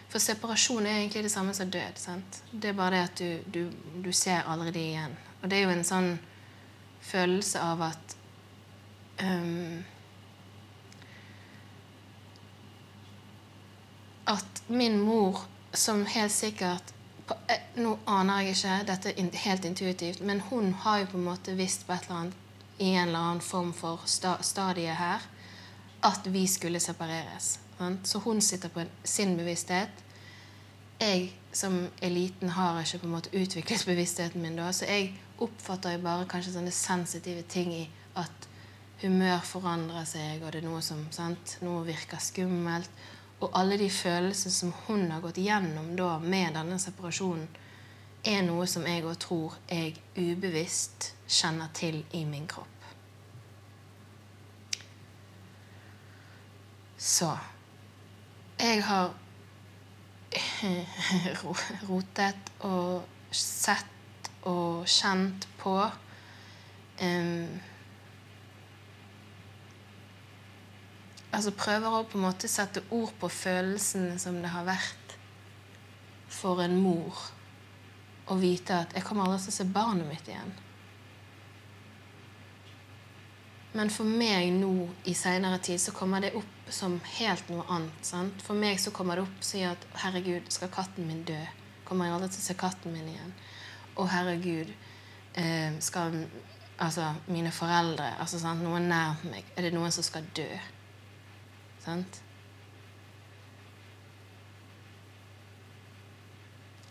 For 0.10 0.18
separasjon 0.18 0.88
er 0.90 1.04
egentlig 1.04 1.22
det 1.22 1.30
samme 1.32 1.54
som 1.54 1.70
død. 1.70 1.98
sant? 2.02 2.44
Det 2.52 2.70
er 2.70 2.74
bare 2.74 2.96
det 2.96 3.02
at 3.04 3.20
du, 3.20 3.52
du, 3.54 3.72
du 4.02 4.12
ser 4.12 4.42
aldri 4.42 4.72
de 4.72 4.80
igjen. 4.80 5.12
Og 5.42 5.50
det 5.50 5.58
er 5.58 5.68
jo 5.68 5.74
en 5.76 5.84
sånn 5.86 6.08
følelse 7.06 7.62
av 7.62 7.84
at 7.92 8.16
um, 9.22 9.84
At 14.30 14.64
min 14.68 15.00
mor, 15.02 15.42
som 15.74 16.06
helt 16.06 16.34
sikkert 16.34 16.94
på, 17.28 17.38
Nå 17.80 17.96
aner 18.10 18.44
jeg 18.44 18.56
ikke, 18.58 18.76
dette 18.90 19.12
er 19.14 19.42
helt 19.46 19.66
intuitivt, 19.66 20.22
men 20.26 20.42
hun 20.50 20.74
har 20.84 21.04
jo 21.04 21.12
på 21.12 21.18
en 21.18 21.28
måte 21.30 21.56
visst 21.58 21.86
på 21.88 21.94
et 21.94 22.08
eller 22.08 22.22
annet 22.22 22.46
i 22.80 22.90
en 22.94 23.08
eller 23.08 23.20
annen 23.20 23.44
form 23.44 23.72
for 23.76 24.04
sta 24.08 24.38
stadie 24.44 24.94
her 24.96 25.24
at 26.04 26.28
vi 26.32 26.46
skulle 26.48 26.80
separeres. 26.80 27.60
Sant? 27.78 28.08
Så 28.08 28.20
hun 28.20 28.42
sitter 28.42 28.70
på 28.70 28.84
sin 29.04 29.38
bevissthet. 29.38 30.04
Jeg 31.00 31.32
som 31.54 31.88
er 32.02 32.10
liten, 32.10 32.50
har 32.50 32.82
ikke 32.82 33.00
på 33.00 33.08
en 33.08 33.16
måte 33.16 33.32
utviklet 33.34 33.86
bevisstheten 33.88 34.42
min 34.42 34.58
da, 34.60 34.72
så 34.76 34.86
jeg 34.86 35.14
oppfatter 35.40 35.96
jo 35.96 36.04
bare 36.04 36.28
kanskje 36.30 36.54
sånne 36.56 36.74
sensitive 36.76 37.44
ting 37.50 37.72
i 37.74 37.86
at 38.20 38.48
humør 39.02 39.40
forandrer 39.48 40.06
seg, 40.08 40.44
og 40.44 40.52
det 40.52 40.62
er 40.62 40.68
noe 40.68 40.82
som 40.84 41.06
sant? 41.16 41.58
Noe 41.64 41.86
virker 41.88 42.20
skummelt. 42.22 42.92
Og 43.40 43.50
alle 43.56 43.78
de 43.80 43.90
følelsene 43.90 44.52
som 44.52 44.74
hun 44.88 45.12
har 45.12 45.22
gått 45.24 45.40
gjennom 45.40 45.94
da 45.96 46.18
med 46.20 46.58
denne 46.58 46.80
separasjonen, 46.82 47.48
er 48.28 48.42
noe 48.44 48.66
som 48.68 48.84
jeg 48.84 49.06
òg 49.08 49.16
tror 49.24 49.54
jeg 49.72 49.94
ubevisst 50.18 51.14
kjenner 51.30 51.72
til 51.74 52.02
i 52.12 52.26
min 52.28 52.48
kropp. 52.52 52.68
Så 57.00 57.30
jeg 58.60 58.84
har 58.84 59.14
rotet 61.88 62.52
og 62.68 63.08
sett 63.32 64.30
og 64.50 64.84
kjent 64.84 65.48
på 65.62 65.78
um, 65.80 67.48
Altså 71.32 71.52
prøver 71.54 71.94
å 71.94 72.06
på 72.10 72.18
en 72.18 72.26
måte 72.26 72.50
sette 72.50 72.82
ord 72.90 73.12
på 73.22 73.30
følelsene 73.30 74.18
som 74.22 74.40
det 74.42 74.50
har 74.50 74.66
vært 74.66 75.14
for 76.30 76.62
en 76.64 76.78
mor 76.82 77.28
å 78.30 78.38
vite 78.38 78.74
at 78.74 78.94
'jeg 78.94 79.04
kommer 79.04 79.26
aldri 79.26 79.40
til 79.40 79.54
å 79.54 79.58
se 79.58 79.64
barnet 79.64 80.08
mitt 80.08 80.28
igjen'. 80.28 80.58
Men 83.74 83.90
for 83.90 84.04
meg 84.04 84.50
nå 84.54 84.90
i 85.06 85.14
seinere 85.14 85.60
tid 85.62 85.82
så 85.82 85.92
kommer 85.92 86.22
det 86.22 86.34
opp 86.36 86.72
som 86.74 87.00
helt 87.20 87.50
noe 87.50 87.66
annet. 87.70 88.06
sant? 88.06 88.42
For 88.42 88.54
meg 88.54 88.80
så 88.80 88.92
kommer 88.92 89.16
det 89.16 89.24
opp 89.24 89.38
og 89.38 89.44
sier 89.44 89.72
at 89.72 89.86
'herregud, 89.94 90.52
skal 90.52 90.70
katten 90.70 91.08
min 91.08 91.24
dø?' 91.24 91.48
Kommer 91.86 92.06
jeg 92.06 92.14
aldri 92.14 92.30
til 92.30 92.40
å 92.40 92.48
se 92.48 92.54
katten 92.54 92.94
min 92.94 93.08
igjen? 93.08 93.34
Å, 93.98 94.08
herregud, 94.08 94.74
eh, 95.36 95.80
skal 95.80 96.28
altså, 96.80 97.16
mine 97.28 97.52
foreldre 97.52 98.14
altså, 98.20 98.40
sant? 98.40 98.62
Noen 98.62 98.90
nær 98.90 99.16
meg 99.24 99.44
Er 99.58 99.62
det 99.62 99.74
noen 99.74 99.92
som 99.92 100.04
skal 100.04 100.24
dø? 100.36 100.48
Sant? 101.86 102.22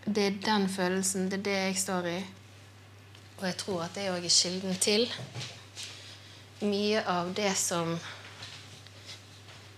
Det 0.09 0.25
er 0.27 0.41
den 0.45 0.69
følelsen, 0.69 1.31
det 1.31 1.39
er 1.39 1.43
det 1.43 1.57
jeg 1.57 1.79
står 1.79 2.07
i. 2.07 2.19
Og 3.39 3.47
jeg 3.47 3.57
tror 3.57 3.83
at 3.85 3.95
det 3.95 4.09
òg 4.11 4.25
er 4.25 4.33
kilden 4.33 4.79
til 4.83 5.05
mye 6.65 7.03
av 7.07 7.35
det 7.37 7.53
som 7.59 7.93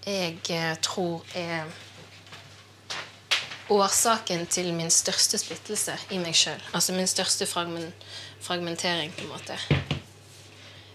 jeg 0.07 0.39
eh, 0.49 0.77
tror 0.81 1.27
er 1.37 1.69
årsaken 3.71 4.47
til 4.51 4.73
min 4.75 4.91
største 4.91 5.39
splittelse 5.39 5.99
i 6.11 6.19
meg 6.23 6.35
sjøl. 6.35 6.63
Altså 6.73 6.95
min 6.97 7.11
største 7.11 7.47
fragmentering, 7.47 9.13
på 9.13 9.27
en 9.27 9.31
måte. 9.35 9.59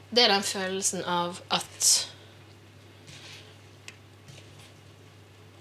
Det 0.09 0.23
er 0.23 0.33
den 0.33 0.43
følelsen 0.43 1.03
av 1.03 1.39
at 1.53 1.91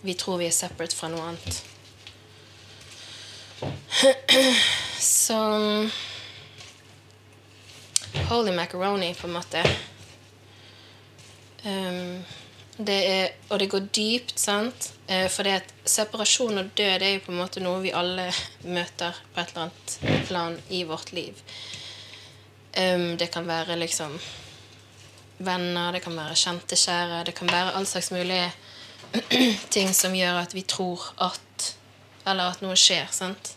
vi 0.04 0.14
tror 0.20 0.38
vi 0.42 0.48
er 0.50 0.52
separate 0.52 0.96
fra 0.96 1.08
noe 1.08 1.30
annet. 1.32 1.62
Så 5.00 5.38
Holy 8.28 8.52
macaroni, 8.52 9.14
på 9.14 9.26
en 9.26 9.32
måte. 9.32 9.62
Um, 11.64 12.24
det 12.76 12.98
er, 13.08 13.32
og 13.48 13.58
det 13.62 13.70
går 13.72 13.88
dypt, 13.96 14.36
sant? 14.40 14.90
Eh, 15.06 15.26
for 15.30 15.46
det 15.46 15.56
at 15.62 15.72
separasjon 15.88 16.58
og 16.58 16.70
død 16.76 17.02
er 17.02 17.14
jo 17.14 17.24
på 17.24 17.32
en 17.32 17.40
måte 17.40 17.62
noe 17.62 17.80
vi 17.84 17.92
alle 17.94 18.26
møter 18.66 19.16
på 19.32 19.40
et 19.40 19.52
eller 19.52 19.66
annet 19.68 20.26
plan 20.28 20.56
i 20.68 20.82
vårt 20.88 21.12
liv. 21.16 21.38
Um, 22.76 23.14
det 23.16 23.30
kan 23.32 23.46
være 23.48 23.78
liksom 23.80 24.18
venner, 25.38 25.92
det 25.92 26.02
kan 26.04 26.16
være 26.18 26.36
kjente, 26.38 26.76
kjære, 26.76 27.24
det 27.28 27.34
kan 27.38 27.50
være 27.50 27.74
all 27.78 27.86
slags 27.86 28.10
mulige 28.14 28.50
ting 29.74 29.94
som 29.94 30.14
gjør 30.16 30.40
at 30.42 30.54
vi 30.54 30.62
tror 30.66 31.12
at 31.22 31.74
Eller 32.26 32.54
at 32.54 32.62
noe 32.64 32.74
skjer, 32.78 33.10
sant? 33.12 33.52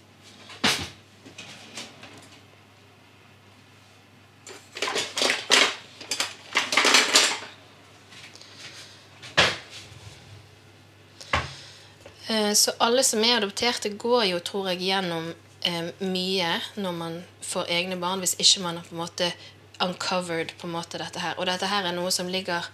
Eh, 12.27 12.53
Så 12.53 12.71
alle 12.77 13.03
som 13.03 13.23
er 13.23 13.37
adopterte, 13.37 13.89
går 13.89 14.25
jo, 14.25 14.39
tror 14.39 14.67
jeg, 14.73 14.81
gjennom 14.89 15.31
eh, 15.63 15.93
mye 16.03 16.51
når 16.75 16.97
man 16.99 17.21
får 17.41 17.71
egne 17.71 17.97
barn, 18.01 18.19
hvis 18.19 18.35
ikke 18.35 18.65
man 18.65 18.77
har 18.81 18.89
på 18.89 18.97
en 18.97 19.01
måte 19.05 19.31
uncovered 19.79 20.51
på 20.59 20.67
en 20.67 20.75
måte 20.75 20.99
dette 20.99 21.23
her. 21.23 21.37
Og 21.39 21.47
dette 21.47 21.69
her 21.71 21.87
er 21.87 21.95
noe 21.95 22.11
som 22.11 22.27
ligger 22.27 22.67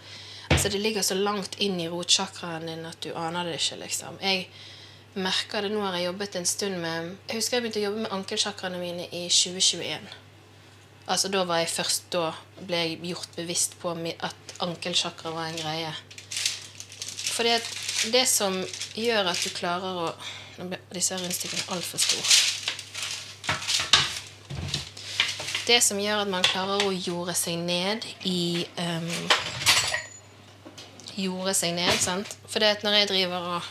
altså 0.53 0.69
det 0.69 0.79
ligger 0.79 1.01
så 1.01 1.15
langt 1.17 1.55
inn 1.57 1.79
i 1.81 1.87
rotchakraen 1.89 2.67
din 2.69 2.85
at 2.85 3.01
du 3.01 3.09
aner 3.17 3.47
det 3.49 3.57
ikke. 3.57 3.79
liksom. 3.81 4.19
Jeg 4.21 4.45
merker 5.15 5.65
det 5.65 5.71
nå 5.73 5.81
har 5.81 5.97
jeg 5.97 6.05
jobbet 6.11 6.35
en 6.37 6.45
stund 6.45 6.77
med 6.81 7.09
Jeg 7.27 7.39
husker 7.39 7.57
jeg 7.57 7.63
begynte 7.63 7.81
å 7.81 7.87
jobbe 7.87 8.03
med 8.05 8.13
ankelchakraene 8.13 8.81
mine 8.81 9.07
i 9.09 9.23
2021. 9.29 10.05
Altså 11.07 11.31
Da 11.33 11.43
var 11.49 11.63
jeg 11.63 11.73
først 11.73 12.05
da 12.13 12.29
ble 12.61 12.83
jeg 12.83 13.01
gjort 13.09 13.35
bevisst 13.35 13.79
på 13.81 13.95
at 14.29 14.55
ankelchakra 14.63 15.33
var 15.33 15.49
en 15.49 15.57
greie. 15.57 15.91
For 17.33 17.43
det, 17.49 17.57
det 18.13 18.27
som 18.29 18.61
gjør 18.95 19.33
at 19.33 19.41
du 19.41 19.49
klarer 19.57 20.05
å 20.05 20.15
Nå 20.53 20.67
ble 20.69 20.77
disse 20.93 21.15
rundstykkene 21.17 21.63
altfor 21.73 21.97
store. 21.97 22.33
Det 25.65 25.79
som 25.81 25.97
gjør 25.97 26.21
at 26.21 26.29
man 26.29 26.45
klarer 26.45 26.85
å 26.85 26.91
jorde 26.93 27.33
seg 27.33 27.57
ned 27.57 28.05
i 28.29 28.67
um, 28.77 29.09
Jorde 31.17 31.53
seg 31.53 31.73
ned, 31.77 31.93
sant? 32.01 32.37
For 32.49 32.59
det 32.63 32.71
at 32.77 32.83
når 32.85 32.93
jeg 32.97 33.09
driver 33.11 33.39
og 33.57 33.63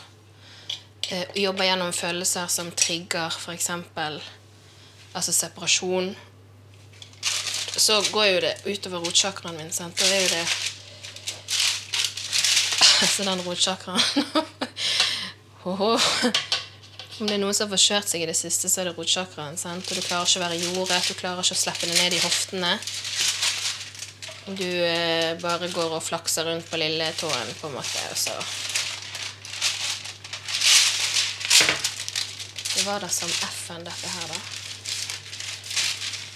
eh, 1.11 1.25
jobber 1.43 1.67
gjennom 1.67 1.93
følelser 1.95 2.47
som 2.47 2.71
trigger 2.71 3.35
f.eks. 3.35 3.69
altså 5.13 5.33
separasjon, 5.33 6.15
så 7.77 8.03
går 8.11 8.25
jo 8.25 8.39
det 8.45 8.53
utover 8.69 8.99
rotsjakraen 9.03 9.57
min. 9.57 9.71
sant? 9.73 9.99
Da 9.99 10.05
er 10.05 10.21
jo 10.21 10.29
det 10.29 10.47
Altså 13.03 13.23
den 13.27 13.41
rotsjakraen 13.41 14.01
Om 15.63 17.27
det 17.27 17.35
er 17.35 17.41
noen 17.41 17.53
som 17.55 17.67
har 17.67 17.73
forskjørt 17.75 18.09
seg 18.09 18.21
i 18.23 18.27
det 18.27 18.35
siste, 18.35 18.69
så 18.69 18.81
er 18.81 18.85
det 18.89 18.97
rotsjakraen. 18.97 19.57
sant? 19.57 19.85
Og 19.85 19.95
du 19.95 20.01
klarer 20.01 20.27
ikke 20.27 20.39
å 20.39 20.43
være 20.43 20.59
jordet, 20.59 21.07
du 21.07 21.13
klarer 21.19 21.41
ikke 21.43 21.55
å 21.55 21.61
slippe 21.61 21.87
det 21.87 21.97
ned 21.99 22.13
i 22.17 22.23
hoftene. 22.23 22.79
Du 24.47 24.85
eh, 24.85 25.39
bare 25.41 25.71
går 25.71 25.93
og 25.95 26.03
flakser 26.03 26.43
rundt 26.43 26.69
på 26.69 26.77
lilletåen, 26.77 27.53
på 27.61 27.67
en 27.67 27.73
måte, 27.73 27.99
og 28.11 28.17
så 28.17 28.31
Det 32.73 32.85
var 32.85 32.99
da 32.99 33.07
som 33.07 33.29
F-en, 33.29 33.85
dette 33.85 34.09
her, 34.09 34.27
da. 34.27 34.39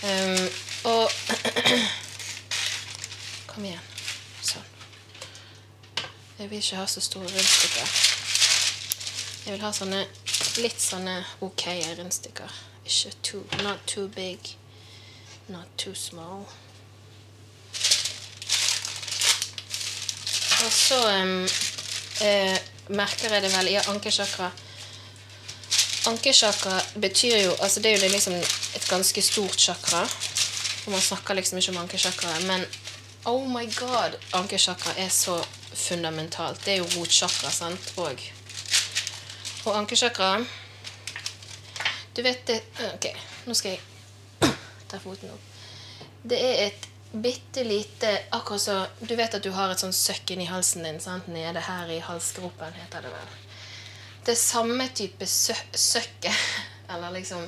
Um, 0.07 0.49
og 0.83 1.11
Kom 3.47 3.65
igjen. 3.65 3.87
Sånn. 4.45 4.67
Jeg 6.37 6.51
vil 6.51 6.61
ikke 6.61 6.77
ha 6.77 6.85
så 6.87 7.01
store 7.01 7.27
rundstykker. 7.33 7.95
Jeg 9.47 9.55
vil 9.55 9.65
ha 9.65 9.71
sånne 9.73 10.03
litt 10.61 10.79
sånne 10.79 11.17
ok 11.41 11.65
rundstykker. 11.97 12.55
Ikke 12.85 13.11
too 13.23 13.43
Not 13.63 13.83
too 13.89 14.07
big. 14.07 14.53
Not 15.49 15.67
too 15.77 15.95
small. 15.95 16.45
Og 20.65 20.71
så 20.73 20.97
eh, 22.25 22.57
merker 22.89 23.33
jeg 23.33 23.43
det 23.43 23.51
vel 23.53 23.69
i 23.71 23.77
ankesjakra. 23.77 24.49
Ankesjakra 26.07 26.79
betyr 27.01 27.37
jo 27.43 27.51
altså 27.61 27.79
Det 27.79 27.91
er 27.91 27.95
jo 27.97 28.01
det 28.01 28.11
liksom 28.11 28.33
et 28.33 28.87
ganske 28.89 29.21
stort 29.21 29.59
sjakra. 29.61 30.01
Og 30.85 30.91
man 30.91 31.01
snakker 31.01 31.33
liksom 31.33 31.57
ikke 31.57 31.75
om 31.75 31.77
ankesjakra. 31.83 32.39
Men 32.47 32.65
oh 33.25 33.45
my 33.49 33.65
god, 33.75 34.17
ankesjakra 34.33 34.93
er 34.97 35.09
så 35.09 35.37
fundamentalt. 35.73 36.65
Det 36.65 36.73
er 36.73 36.77
jo 36.77 36.87
rotsjakra, 36.95 37.51
sant? 37.51 37.93
Og, 37.97 38.21
og 39.65 39.77
ankesjakra 39.77 40.37
Du 42.15 42.23
vet 42.23 42.47
det 42.47 42.61
Ok, 42.95 43.11
nå 43.45 43.53
skal 43.53 43.75
jeg 43.75 44.53
ta 44.89 44.97
foten 44.97 45.29
opp. 45.29 45.43
Det 46.23 46.39
er 46.41 46.67
et 46.67 46.86
bitte 47.11 47.63
lite 47.63 48.23
Akkurat 48.29 48.61
så 48.61 48.85
Du 48.99 49.15
vet 49.15 49.33
at 49.33 49.43
du 49.43 49.51
har 49.51 49.71
et 49.71 49.81
sånn 49.81 49.95
søkk 49.95 50.33
inni 50.35 50.47
halsen 50.49 50.83
din. 50.83 50.99
sant? 50.99 51.27
Nede 51.27 51.63
her 51.63 51.89
i 51.91 51.99
halsgropen, 52.03 52.73
heter 52.73 53.05
det 53.05 53.13
vel. 53.13 53.35
Det 54.25 54.35
samme 54.35 54.89
type 54.93 55.25
sø 55.25 55.53
søkket, 55.71 56.35
eller 56.91 57.11
liksom 57.11 57.45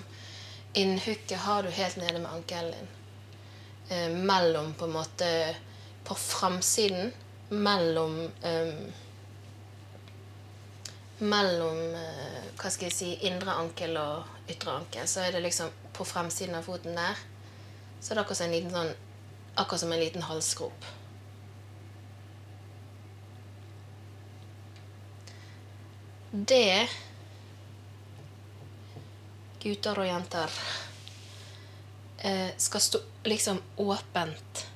innhukket, 0.73 1.37
har 1.37 1.63
du 1.63 1.69
helt 1.69 1.97
nede 1.97 2.19
med 2.19 2.31
ankelen 2.31 2.71
din. 2.71 2.87
Eh, 3.89 4.09
mellom, 4.09 4.73
på 4.73 4.85
en 4.85 4.91
måte 4.91 5.55
På 6.03 6.15
framsiden. 6.15 7.11
Mellom 7.49 8.31
eh, 8.41 8.73
Mellom 11.19 11.79
eh, 11.95 12.39
hva 12.59 12.69
skal 12.71 12.87
jeg 12.87 12.95
si, 12.95 13.09
indre 13.27 13.51
ankel 13.51 13.97
og 13.99 14.49
ytre 14.49 14.71
ankel. 14.79 15.07
Så 15.07 15.19
er 15.25 15.35
det 15.35 15.43
liksom 15.43 15.69
på 15.93 16.05
fremsiden 16.05 16.55
av 16.55 16.63
foten 16.63 16.95
der. 16.95 17.19
Så 17.99 18.11
er 18.11 18.15
det 18.15 18.23
akkurat 18.23 18.37
som 18.39 18.47
en 18.47 18.55
liten 18.55 18.71
sånn 18.73 18.93
Akkurat 19.59 19.83
som 19.83 19.91
en 19.91 19.99
liten 19.99 20.23
halsgrop. 20.23 20.85
Det 26.31 26.87
Gutter 29.59 29.99
og 29.99 30.07
jenter 30.07 30.59
eh, 32.23 32.51
skal 32.57 32.81
stå 32.81 33.01
liksom 33.27 33.59
åpent. 33.75 34.67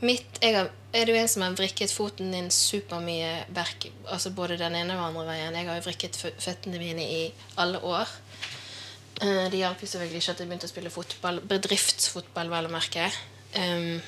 Mitt, 0.00 0.40
jeg 0.42 0.56
er 0.56 1.06
du 1.06 1.12
en 1.14 1.28
som 1.28 1.44
har 1.44 1.54
vrikket 1.54 1.92
foten 1.92 2.32
din 2.32 2.48
supermye 2.50 3.44
berk, 3.54 3.90
altså 4.08 4.32
både 4.34 4.56
den 4.58 4.74
ene 4.80 4.96
og 4.96 5.02
den 5.02 5.06
andre 5.10 5.26
veien? 5.28 5.58
Jeg 5.60 5.68
har 5.68 5.78
jo 5.78 5.84
vrikket 5.86 6.18
føttene 6.18 6.80
mine 6.82 7.04
i 7.04 7.20
alle 7.60 7.78
år. 7.84 8.10
Eh, 9.20 9.50
Det 9.50 9.58
hjalp 9.58 9.82
jo 9.82 9.86
selvfølgelig 9.86 10.22
ikke 10.22 10.32
at 10.32 10.40
jeg 10.40 10.48
begynte 10.48 10.68
å 10.68 10.72
spille 10.72 10.92
fotball, 10.94 11.40
bedriftsfotball, 11.44 12.48
vel 12.48 12.68
å 12.70 12.72
merke. 12.72 13.10
Um, 13.52 14.00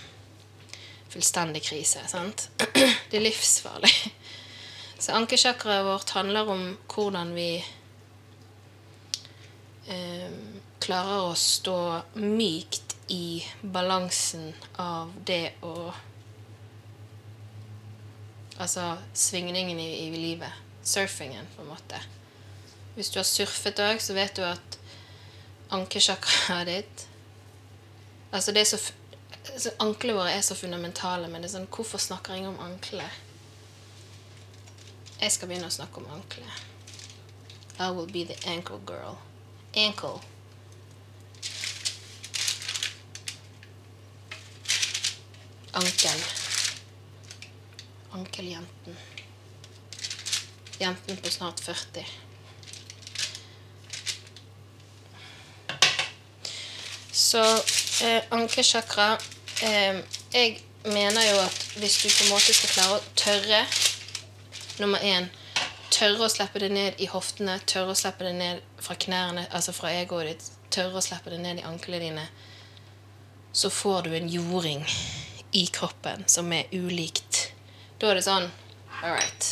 fullstendig 1.12 1.61
krise, 1.66 2.05
sant? 2.09 2.46
Det 3.11 3.18
er 3.18 3.27
livsfarlig. 3.27 3.92
Så 5.03 5.12
ankesjakraet 5.18 5.85
vårt 5.85 6.14
handler 6.16 6.48
om 6.48 6.62
hvordan 6.94 7.35
vi 7.37 7.51
um, 9.90 10.38
klarer 10.81 11.27
å 11.27 11.35
stå 11.37 11.77
mykt 12.22 12.96
i 13.12 13.42
balansen 13.62 14.53
av 14.81 15.12
det 15.27 15.59
å 15.66 15.92
Altså 18.62 18.83
svingningen 19.16 19.79
i, 19.81 19.87
i 20.05 20.11
livet. 20.12 20.59
Surfingen, 20.87 21.48
på 21.57 21.64
en 21.64 21.70
måte. 21.72 21.98
Hvis 22.94 23.09
du 23.11 23.16
har 23.18 23.27
surfet 23.27 23.81
òg, 23.83 23.98
så 23.98 24.14
vet 24.14 24.37
du 24.37 24.44
at 24.46 24.77
ankesjakraet 25.73 26.69
ditt 26.69 27.07
Altså 28.33 28.53
det 28.53 28.63
er 28.63 28.69
så, 28.71 28.79
altså, 29.53 29.71
Anklene 29.85 30.17
våre 30.17 30.33
er 30.33 30.41
så 30.41 30.57
fundamentale, 30.57 31.29
men 31.29 31.43
det 31.43 31.51
er 31.51 31.57
sånn 31.59 31.69
Hvorfor 31.69 32.01
snakker 32.01 32.37
ingen 32.37 32.55
om 32.55 32.63
ankler? 32.65 33.21
Jeg 35.23 35.35
skal 35.37 35.51
begynne 35.51 35.69
å 35.69 35.75
snakke 35.75 36.01
om 36.01 36.09
ankler. 36.11 36.63
I 37.79 37.91
will 37.95 38.09
be 38.11 38.25
the 38.27 38.35
ankle 38.51 38.81
girl. 38.89 39.21
Ankle. 39.79 40.19
Ankel. 45.79 46.25
Ankeljenten. 48.19 48.99
Jenten 50.83 51.23
på 51.23 51.31
snart 51.31 51.61
40. 51.61 52.32
Så 57.12 57.42
eh, 58.05 58.22
ankersjakra 58.33 59.18
eh, 59.62 60.01
Jeg 60.33 60.62
mener 60.85 61.27
jo 61.29 61.38
at 61.42 61.59
hvis 61.77 61.98
du 62.03 62.09
på 62.09 62.25
en 62.25 62.33
måte 62.33 62.55
skal 62.57 62.72
klare 62.72 62.98
å 62.98 63.05
tørre 63.20 63.62
Nummer 64.81 65.05
én 65.05 65.29
tørre 65.92 66.27
å 66.27 66.33
slippe 66.33 66.62
det 66.62 66.70
ned 66.72 67.01
i 67.03 67.09
hoftene, 67.11 67.59
tørre 67.68 67.92
å 67.92 67.98
slippe 67.98 68.25
det 68.25 68.33
ned 68.38 68.62
fra 68.83 68.96
knærne, 68.98 69.44
altså 69.53 69.75
fra 69.77 69.92
egoet 69.94 70.31
ditt, 70.31 70.46
tørre 70.72 70.98
å 70.98 71.05
slippe 71.05 71.31
det 71.33 71.40
ned 71.42 71.61
i 71.61 71.66
anklene 71.68 72.01
dine, 72.03 72.25
så 73.53 73.70
får 73.70 74.09
du 74.09 74.16
en 74.16 74.31
jording 74.33 74.87
i 75.53 75.66
kroppen 75.68 76.25
som 76.27 76.48
er 76.57 76.70
ulikt. 76.72 77.53
Da 78.01 78.11
er 78.11 78.18
det 78.18 78.27
sånn 78.27 78.48
All 79.03 79.12
right. 79.12 79.48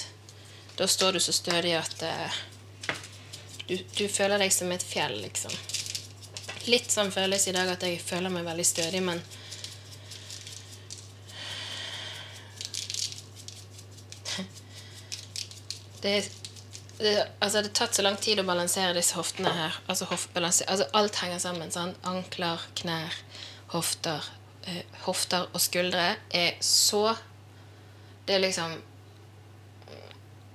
Da 0.79 0.87
står 0.88 1.18
du 1.18 1.20
så 1.20 1.35
stødig 1.35 1.75
at 1.77 2.05
uh, 2.07 2.38
du, 3.66 3.77
du 3.99 4.07
føler 4.09 4.40
deg 4.40 4.55
som 4.55 4.70
et 4.73 4.85
fjell, 4.87 5.18
liksom. 5.20 5.53
Litt 6.68 6.90
sånn 6.92 7.12
føles 7.14 7.46
i 7.49 7.53
dag 7.57 7.68
at 7.73 7.83
jeg 7.87 8.01
føler 8.05 8.31
meg 8.33 8.44
veldig 8.44 8.66
stødig, 8.68 9.01
men 9.07 9.23
det, 16.03 16.31
det, 16.99 17.29
altså, 17.40 17.59
det 17.62 17.68
har 17.70 17.75
tatt 17.81 17.94
så 17.96 18.03
lang 18.05 18.18
tid 18.20 18.40
å 18.42 18.49
balansere 18.49 18.92
disse 18.99 19.16
hoftene 19.16 19.53
her. 19.57 19.73
Altså, 19.88 20.05
altså 20.12 20.85
alt 20.92 21.16
henger 21.23 21.40
sammen. 21.40 21.73
Sånn. 21.73 21.94
Ankler, 22.09 22.59
knær, 22.83 23.12
hofter. 23.73 24.20
Eh, 24.68 24.85
hofter 25.07 25.49
og 25.55 25.61
skuldre 25.64 26.16
er 26.37 26.53
så 26.61 27.16
Det 28.29 28.35
er 28.37 28.42
liksom 28.44 28.83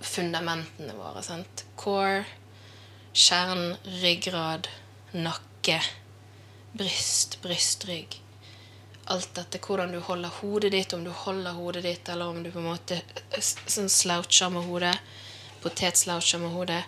fundamentene 0.05 0.93
våre. 0.95 1.23
sant? 1.23 1.65
Core, 1.75 2.25
kjernen, 3.13 3.75
ryggrad, 4.03 4.69
nakke, 5.13 5.54
bryst, 6.77 7.39
brystrygg. 7.41 8.19
Alt 9.05 9.35
dette, 9.37 9.61
hvordan 9.61 9.91
du 9.93 9.99
holder 9.99 10.33
hodet 10.41 10.71
ditt, 10.73 10.93
om 10.93 11.03
du 11.05 11.11
holder 11.13 11.57
hodet 11.57 11.83
ditt, 11.85 12.09
eller 12.09 12.27
om 12.27 12.43
du 12.43 12.51
på 12.51 12.61
en 12.61 12.71
måte 12.71 12.99
sånn 13.39 13.89
sloucher 13.91 14.53
med 14.53 14.65
hodet. 14.65 14.95
Potetsloucher 15.63 16.41
med 16.41 16.53
hodet. 16.55 16.83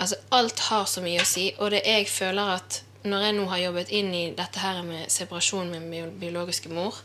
Altså, 0.00 0.16
alt 0.32 0.58
har 0.70 0.86
så 0.88 1.02
mye 1.04 1.20
å 1.20 1.28
si, 1.28 1.50
og 1.58 1.74
det 1.74 1.82
jeg 1.84 2.08
føler 2.08 2.54
at 2.56 2.80
når 3.04 3.24
jeg 3.24 3.36
nå 3.36 3.46
har 3.48 3.62
jobbet 3.64 3.92
inn 3.96 4.10
i 4.16 4.24
dette 4.36 4.60
her 4.60 4.82
med 4.84 5.08
separasjon 5.12 5.70
med 5.72 5.84
min 5.88 6.12
biologiske 6.20 6.72
mor, 6.72 6.96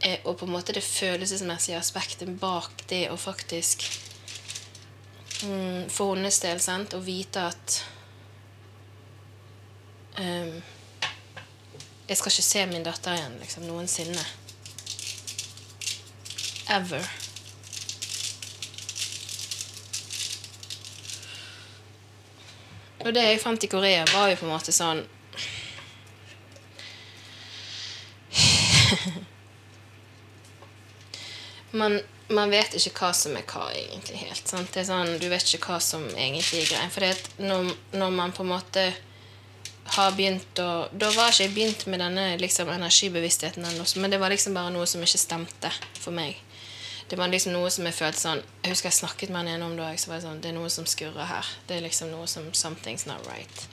eh, 0.00 0.20
og 0.24 0.38
på 0.40 0.46
en 0.46 0.52
måte 0.52 0.76
det 0.76 0.84
følelsesmessige 0.84 1.80
aspektet 1.80 2.30
bak 2.40 2.84
det 2.88 3.06
å 3.12 3.16
faktisk 3.20 3.84
mm, 5.44 5.88
for 5.92 6.14
hennes 6.14 6.40
del, 6.44 6.60
sant, 6.64 6.96
å 6.96 7.04
vite 7.04 7.48
at 7.50 7.80
ehm, 10.20 10.62
Jeg 12.08 12.16
skal 12.16 12.32
ikke 12.32 12.42
se 12.42 12.66
min 12.66 12.84
datter 12.86 13.14
igjen 13.14 13.38
liksom, 13.42 13.66
noensinne. 13.68 14.24
Ever. 16.68 17.04
Og 23.04 23.14
det 23.14 23.22
jeg 23.24 23.40
fant 23.40 23.64
i 23.64 23.70
Korea, 23.70 24.04
var 24.12 24.28
jo 24.28 24.36
på 24.40 24.46
en 24.48 24.52
måte 24.52 24.72
sånn 24.74 25.00
man, 31.80 32.00
man 32.28 32.50
vet 32.52 32.74
ikke 32.76 32.98
hva 33.00 33.12
som 33.16 33.36
er 33.38 33.44
hva, 33.48 33.68
egentlig. 33.72 34.18
helt, 34.24 34.48
sant? 34.48 34.72
Det 34.74 34.80
er 34.82 34.88
sånn, 34.90 35.18
Du 35.22 35.28
vet 35.30 35.44
ikke 35.48 35.72
hva 35.72 35.80
som 35.82 36.02
egentlig 36.14 36.62
er 36.64 36.70
greia. 36.72 36.88
For 36.92 37.00
når, 37.44 37.60
når 38.00 38.10
man 38.20 38.32
på 38.36 38.42
en 38.44 38.52
måte 38.52 38.84
har 39.96 40.12
begynt 40.16 40.60
å 40.62 40.88
Da 40.92 41.10
var 41.14 41.32
ikke 41.32 41.46
jeg 41.46 41.54
begynt 41.54 41.86
med 41.86 42.02
denne 42.02 42.26
liksom, 42.40 42.68
energibevisstheten 42.72 43.64
ennå, 43.64 43.86
men 43.96 44.12
det 44.12 44.20
var 44.20 44.32
liksom 44.32 44.54
bare 44.56 44.72
noe 44.74 44.86
som 44.86 45.02
ikke 45.04 45.20
stemte 45.20 45.72
for 45.98 46.14
meg. 46.14 46.36
Det 47.08 47.16
var 47.16 47.30
liksom 47.32 47.54
noe 47.54 47.70
som 47.72 47.86
jeg 47.88 47.96
følte 47.96 48.20
sånn 48.20 48.42
Jeg 48.62 48.74
husker 48.74 48.90
jeg 48.90 48.98
snakket 48.98 49.30
med 49.32 49.40
han 49.40 49.54
ene 49.54 49.64
om 49.64 49.76
det 49.76 49.84
òg. 49.86 49.96
Det 49.96 50.20
sånn 50.24 50.42
Det 50.44 50.50
er 50.50 50.58
noe 50.58 50.68
som 50.72 50.86
skurrer 50.86 51.30
her. 51.30 51.52
Det 51.66 51.78
er 51.78 51.86
liksom 51.86 52.12
noe 52.12 52.26
som 52.28 52.50
Something's 52.52 53.06
not 53.08 53.24
right. 53.30 53.66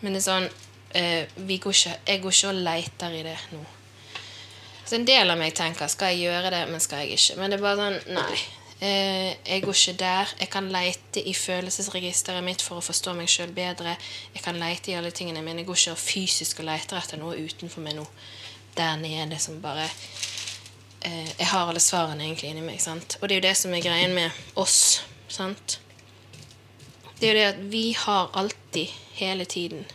Men 0.00 0.16
det 0.16 0.24
er 0.24 0.26
sånn 0.26 0.48
eh, 0.90 1.30
går 1.36 1.74
ikke, 1.74 1.96
Jeg 2.06 2.22
går 2.22 2.34
ikke 2.34 2.50
og 2.50 2.62
leter 2.66 3.14
i 3.14 3.22
det 3.26 3.38
nå. 3.54 3.62
Så 4.86 4.98
en 4.98 5.06
del 5.06 5.30
av 5.30 5.38
meg 5.38 5.54
tenker 5.54 5.90
skal 5.90 6.14
jeg 6.14 6.28
gjøre 6.28 6.50
det, 6.54 6.62
men 6.70 6.82
skal 6.82 7.02
jeg 7.02 7.18
ikke. 7.18 7.38
Men 7.40 7.50
det 7.50 7.58
er 7.58 7.64
bare 7.64 7.80
sånn 7.80 8.14
Nei. 8.18 8.42
Eh, 8.80 9.36
jeg 9.48 9.62
går 9.62 9.72
ikke 9.72 9.98
der. 9.98 10.34
Jeg 10.40 10.48
kan 10.50 10.68
leite 10.68 11.22
i 11.22 11.32
følelsesregisteret 11.34 12.44
mitt 12.44 12.62
for 12.62 12.76
å 12.76 12.84
forstå 12.84 13.14
meg 13.16 13.30
sjøl 13.32 13.54
bedre. 13.56 13.96
Jeg 14.34 14.44
kan 14.44 14.58
leite 14.60 14.92
i 14.92 14.96
alle 14.98 15.10
tingene 15.16 15.42
mine. 15.42 15.62
Jeg 15.62 15.70
går 15.70 15.80
ikke 15.80 15.96
fysisk 15.96 16.60
og 16.60 16.68
leter 16.68 17.00
etter 17.00 17.20
noe 17.20 17.38
utenfor 17.40 17.84
meg 17.84 17.96
nå. 17.96 18.04
Der 18.76 18.98
nede 19.00 19.38
som 19.40 19.62
bare 19.62 19.86
eh, 21.00 21.30
Jeg 21.38 21.48
har 21.48 21.70
alle 21.70 21.80
svarene 21.80 22.24
egentlig 22.24 22.52
inni 22.52 22.66
meg. 22.66 22.80
sant? 22.80 23.16
Og 23.22 23.28
det 23.28 23.36
er 23.36 23.40
jo 23.40 23.48
det 23.48 23.56
som 23.56 23.74
er 23.74 23.84
greien 23.84 24.14
med 24.14 24.30
oss. 24.56 25.02
sant? 25.28 25.80
Det 27.16 27.30
er 27.30 27.32
jo 27.32 27.38
det 27.38 27.48
at 27.54 27.72
vi 27.72 27.92
har 27.96 28.30
alltid, 28.34 28.92
hele 29.16 29.44
tiden 29.44 29.86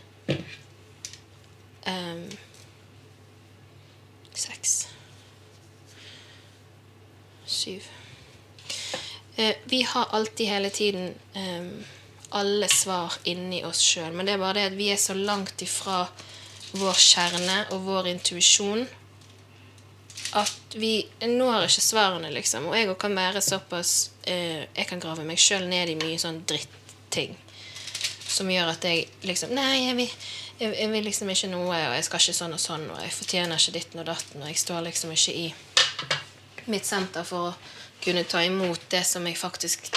um, 1.85 2.29
Seks 4.33 4.89
Syv. 7.45 8.00
Eh, 9.41 9.65
vi 9.73 9.81
har 9.89 10.13
alltid 10.17 10.53
hele 10.53 10.69
tiden 10.69 11.11
alle 12.31 12.67
svar 12.71 13.13
inni 13.27 13.63
oss 13.67 13.81
sjøl. 13.83 14.13
Men 14.13 14.27
det 14.27 14.35
er 14.37 14.41
bare 14.41 14.59
det 14.59 14.69
at 14.71 14.79
vi 14.79 14.87
er 14.93 14.99
så 15.01 15.15
langt 15.17 15.61
ifra 15.65 16.05
vår 16.71 16.99
kjerne 17.03 17.57
og 17.75 17.83
vår 17.83 18.07
intuisjon 18.13 18.85
at 20.39 20.75
vi 20.79 20.93
når 21.27 21.65
ikke 21.67 21.83
svarene, 21.83 22.29
liksom. 22.31 22.69
Og 22.69 22.77
jeg 22.77 22.95
kan 22.99 23.15
være 23.15 23.41
såpass 23.43 24.11
eh, 24.23 24.63
Jeg 24.77 24.87
kan 24.87 25.01
grave 25.03 25.25
meg 25.27 25.39
sjøl 25.39 25.67
ned 25.67 25.91
i 25.91 25.97
mye 25.99 26.19
sånn 26.21 26.43
dritting 26.47 27.35
som 28.31 28.47
gjør 28.47 28.69
at 28.71 28.85
jeg 28.87 29.09
liksom 29.27 29.51
Nei, 29.57 29.89
jeg 29.89 29.97
vil, 29.97 30.13
jeg 30.61 30.87
vil 30.93 31.03
liksom 31.03 31.29
ikke 31.33 31.49
noe, 31.51 31.75
og 31.75 31.95
jeg 31.97 32.05
skal 32.07 32.23
ikke 32.23 32.37
sånn 32.37 32.55
og 32.55 32.61
sånn, 32.63 32.85
og 32.93 33.01
jeg 33.03 33.11
fortjener 33.11 33.59
ikke 33.59 33.73
ditten 33.75 34.03
og 34.03 34.07
datten, 34.07 34.39
og 34.39 34.47
jeg 34.47 34.61
står 34.61 34.85
liksom 34.85 35.11
ikke 35.11 35.35
i 35.35 35.49
mitt 36.71 36.87
senter 36.87 37.27
for 37.27 37.49
å 37.49 37.80
kunne 38.03 38.23
ta 38.23 38.43
imot 38.43 38.89
det 38.91 39.03
som 39.07 39.25
jeg 39.27 39.37
faktisk 39.37 39.91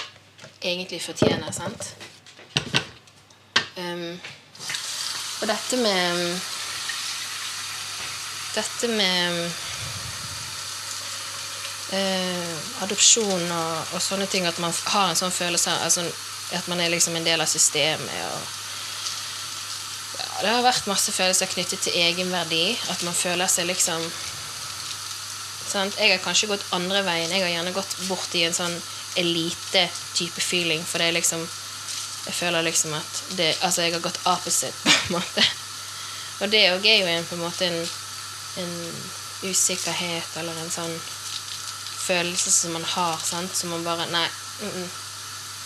egentlig 0.63 1.03
fortjener. 1.03 1.53
sant? 1.53 1.95
Um, 3.77 4.21
og 5.41 5.49
dette 5.49 5.77
med 5.77 6.41
Dette 8.55 8.87
med 8.87 9.51
uh, 11.93 12.83
adopsjon 12.87 13.51
og, 13.51 13.95
og 13.97 14.03
sånne 14.03 14.29
ting, 14.31 14.47
at 14.47 14.61
man 14.63 14.71
har 14.93 15.11
en 15.11 15.19
sånn 15.19 15.35
følelse 15.35 15.75
altså, 15.83 16.05
at 16.55 16.69
man 16.71 16.81
er 16.81 16.93
liksom 16.93 17.17
en 17.19 17.27
del 17.27 17.43
av 17.43 17.51
systemet. 17.51 18.15
og 18.31 18.41
ja, 20.21 20.29
Det 20.43 20.53
har 20.53 20.63
vært 20.63 20.87
masse 20.87 21.13
følelser 21.13 21.51
knyttet 21.51 21.83
til 21.83 21.99
egenverdi. 21.99 22.79
At 22.95 23.03
man 23.03 23.15
føler 23.17 23.51
seg 23.51 23.67
liksom 23.73 24.07
sant? 25.71 25.97
Jeg 25.99 26.11
har 26.11 26.23
kanskje 26.25 26.51
gått 26.51 26.65
andre 26.77 27.03
veien. 27.07 27.31
Jeg 27.31 27.43
har 27.43 27.53
gjerne 27.53 27.75
gått 27.77 27.97
bort 28.09 28.35
i 28.35 28.45
en 28.47 28.57
sånn 28.57 28.75
elite-type 29.21 30.41
feeling. 30.41 30.85
For 30.85 30.99
det 30.99 31.11
er 31.11 31.21
liksom 31.21 31.47
Jeg 32.25 32.35
føler 32.35 32.65
liksom 32.65 32.95
at 32.97 33.23
det, 33.37 33.51
Altså, 33.61 33.83
jeg 33.83 33.93
har 33.93 34.01
gått 34.01 34.21
opposite, 34.25 34.73
på 34.85 34.91
en 34.91 35.19
måte. 35.19 35.45
Og 36.41 36.49
det 36.51 36.63
òg 36.73 36.87
er 36.89 37.03
jo 37.03 37.11
en, 37.11 37.27
på 37.29 37.37
en 37.37 37.45
måte 37.45 37.67
en, 37.69 37.89
en 38.63 38.73
usikkerhet 39.45 40.37
eller 40.41 40.57
en 40.63 40.73
sånn 40.73 40.95
følelse 42.05 42.51
som 42.51 42.75
man 42.77 42.85
har, 42.85 43.21
sant? 43.23 43.57
som 43.57 43.71
man 43.71 43.85
bare 43.85 44.07
Nei, 44.11 44.27
mm 44.61 44.71
-mm, 44.71 44.89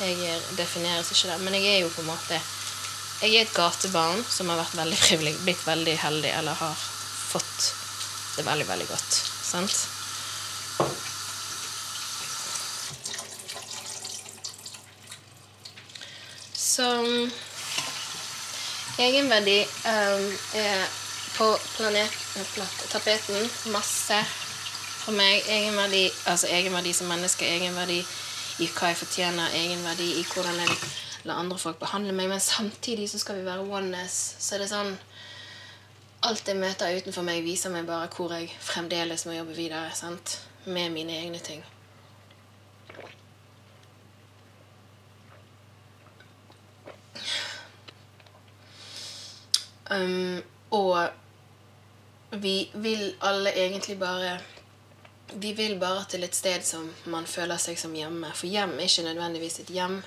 jeg 0.00 0.34
er, 0.34 0.42
defineres 0.56 1.10
ikke 1.10 1.28
der. 1.28 1.38
Men 1.38 1.54
jeg 1.54 1.66
er 1.66 1.80
jo 1.80 1.88
på 1.88 2.00
en 2.00 2.12
måte 2.12 2.40
Jeg 3.22 3.34
er 3.34 3.40
et 3.42 3.54
gatebarn 3.54 4.24
som 4.30 4.48
har 4.48 4.56
vært 4.56 4.76
veldig 4.76 4.98
frivillig, 5.06 5.38
blitt 5.38 5.66
veldig 5.66 5.98
heldig, 5.98 6.30
eller 6.38 6.54
har 6.54 6.76
fått 7.28 7.74
det 8.36 8.46
veldig, 8.46 8.68
veldig 8.68 8.88
godt. 8.88 9.37
Sant? 9.48 9.88
Så 16.78 16.88
egenverdi 18.98 19.60
um, 19.88 20.26
er 20.54 20.84
på 21.38 21.48
planet, 21.76 22.10
tapeten 22.92 23.50
masse 23.72 24.20
for 25.00 25.16
meg. 25.16 25.42
Egenverdi, 25.48 26.04
altså 26.26 26.50
egenverdi 26.52 26.92
som 26.92 27.08
menneske, 27.10 27.48
egenverdi 27.48 27.98
i 28.58 28.68
hva 28.74 28.92
jeg 28.92 29.00
fortjener, 29.00 29.54
egenverdi 29.54 30.10
i 30.20 30.24
hvordan 30.28 30.60
jeg 30.60 30.78
lar 31.24 31.40
andre 31.40 31.58
folk 31.58 31.80
behandle 31.80 32.12
meg. 32.12 32.28
Men 32.28 32.42
samtidig 32.42 33.08
så 33.10 33.18
skal 33.22 33.40
vi 33.40 33.46
være 33.46 33.64
oneness. 33.64 34.36
Så 34.38 34.54
er 34.54 34.64
det 34.64 34.70
sånn 34.72 34.94
Alt 36.26 36.48
jeg 36.50 36.58
møter 36.58 36.96
utenfor 36.98 37.22
meg, 37.22 37.44
viser 37.46 37.70
meg 37.70 37.86
bare 37.86 38.08
hvor 38.10 38.32
jeg 38.34 38.50
fremdeles 38.58 39.26
må 39.26 39.36
jobbe 39.36 39.54
videre. 39.54 39.90
sant? 39.94 40.40
Med 40.66 40.90
mine 40.90 41.14
egne 41.14 41.38
ting. 41.38 41.62
Um, 49.90 50.42
og 50.70 51.08
vi 52.30 52.70
vil 52.74 53.14
alle 53.24 53.54
egentlig 53.56 53.98
bare 53.98 54.38
Vi 55.32 55.52
vil 55.52 55.78
bare 55.80 56.04
til 56.08 56.24
et 56.24 56.34
sted 56.34 56.62
som 56.62 56.90
man 57.04 57.26
føler 57.26 57.56
seg 57.56 57.78
som 57.78 57.92
hjemme. 57.94 58.30
For 58.34 58.46
hjem 58.46 58.78
er 58.78 58.88
ikke 58.88 59.02
nødvendigvis 59.02 59.58
et 59.60 59.70
hjem. 59.70 60.02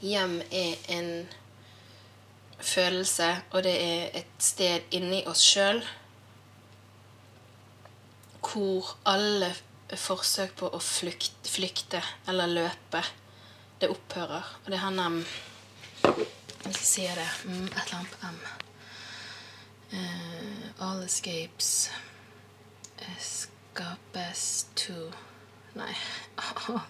Hjem 0.00 0.38
er 0.50 0.74
en 0.88 1.28
følelse, 2.64 3.28
og 3.50 3.62
det 3.66 3.74
er 3.82 4.18
et 4.20 4.40
sted 4.42 4.94
inni 4.96 5.22
oss 5.30 5.42
sjøl 5.44 5.82
hvor 8.44 8.90
alle 9.08 9.48
forsøk 9.96 10.52
på 10.58 10.68
å 10.68 10.80
flykte, 10.82 11.48
flykte 11.48 12.00
eller 12.28 12.50
løpe, 12.50 13.00
det 13.80 13.88
opphører. 13.92 14.50
Og 14.64 14.70
det 14.72 14.82
handler 14.82 15.10
om 15.10 15.24
Hvis 16.64 16.78
jeg 16.80 16.86
sier 16.88 17.18
det 17.18 17.28
mm, 17.44 17.66
Et 17.66 17.80
eller 17.80 17.96
annet 17.98 18.12
på 18.12 18.26
M. 18.26 18.38
Uh, 19.94 20.84
all 20.86 21.02
escapes 21.04 21.90
escapes 23.04 24.66
to 24.76 25.10
Nei. 25.74 25.94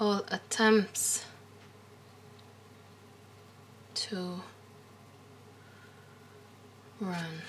All 0.00 0.24
attempts 0.30 1.24
to 3.94 4.40
run. 7.00 7.42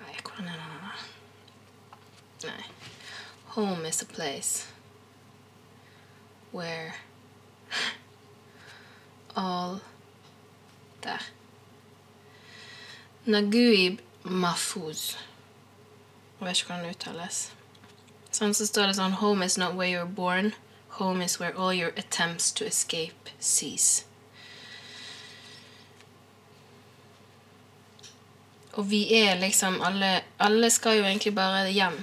Nei, 0.00 0.14
hvordan 0.22 0.48
er 0.48 0.52
den 0.52 0.78
der? 0.80 0.98
Nei. 2.48 2.64
Home 3.54 3.88
is 3.88 4.02
a 4.02 4.06
place 4.06 4.66
where 6.52 6.94
all 9.36 9.80
Der. 11.02 11.20
Naguib 13.26 13.98
Mahfouz. 14.22 15.16
Jeg 16.40 16.48
vet 16.48 16.56
ikke 16.56 16.70
hvordan 16.72 16.84
det 16.84 16.96
uttales. 16.96 17.40
Sånn 18.32 18.54
så 18.56 18.66
står 18.66 18.88
det 18.88 18.96
sånn 18.98 19.18
Home 19.20 19.44
is 19.44 19.58
not 19.60 19.76
where 19.76 19.88
you're 19.88 20.08
born. 20.08 20.54
Home 20.98 21.24
is 21.24 21.40
where 21.40 21.56
all 21.58 21.74
your 21.74 21.92
attempts 21.96 22.52
to 22.52 22.64
escape 22.64 23.30
cease. 23.40 24.04
Og 28.74 28.90
vi 28.90 29.04
er 29.14 29.38
liksom 29.38 29.80
alle 29.82 30.20
Alle 30.38 30.70
skal 30.70 30.98
jo 30.98 31.04
egentlig 31.04 31.34
bare 31.34 31.70
hjem 31.70 31.98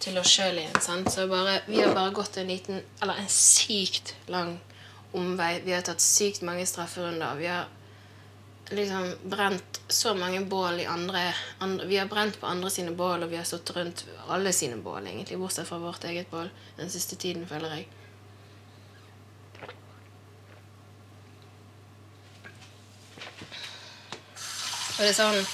til 0.00 0.18
oss 0.18 0.32
sjøl 0.32 0.58
igjen. 0.58 0.80
sant? 0.80 1.10
Så 1.12 1.26
bare, 1.28 1.60
vi 1.66 1.80
har 1.80 1.94
bare 1.94 2.14
gått 2.14 2.36
en 2.40 2.48
liten 2.48 2.80
Eller 3.02 3.20
en 3.20 3.28
sykt 3.28 4.14
lang 4.26 4.58
omvei. 5.12 5.60
Vi 5.64 5.72
har 5.72 5.82
tatt 5.82 6.00
sykt 6.00 6.42
mange 6.46 6.66
strafferunder. 6.66 7.34
Vi 7.36 7.46
har 7.46 7.68
liksom 8.70 9.14
brent 9.22 9.80
så 9.88 10.14
mange 10.14 10.40
bål 10.40 10.80
i 10.80 10.86
andre, 10.86 11.34
andre 11.58 11.86
Vi 11.86 11.96
har 11.96 12.06
brent 12.06 12.40
på 12.40 12.46
andre 12.46 12.70
sine 12.70 12.90
bål, 12.90 13.22
og 13.22 13.30
vi 13.30 13.36
har 13.36 13.44
stått 13.44 13.70
rundt 13.76 14.04
alle 14.28 14.52
sine 14.52 14.76
bål, 14.76 15.06
egentlig, 15.06 15.38
bortsett 15.38 15.68
fra 15.68 15.78
vårt 15.78 16.04
eget 16.04 16.30
bål 16.30 16.50
den 16.76 16.90
siste 16.90 17.16
tiden, 17.16 17.46
føler 17.50 17.74
jeg. 17.74 17.88
Og 25.00 25.06
det 25.06 25.10
er 25.10 25.16
sånn 25.16 25.46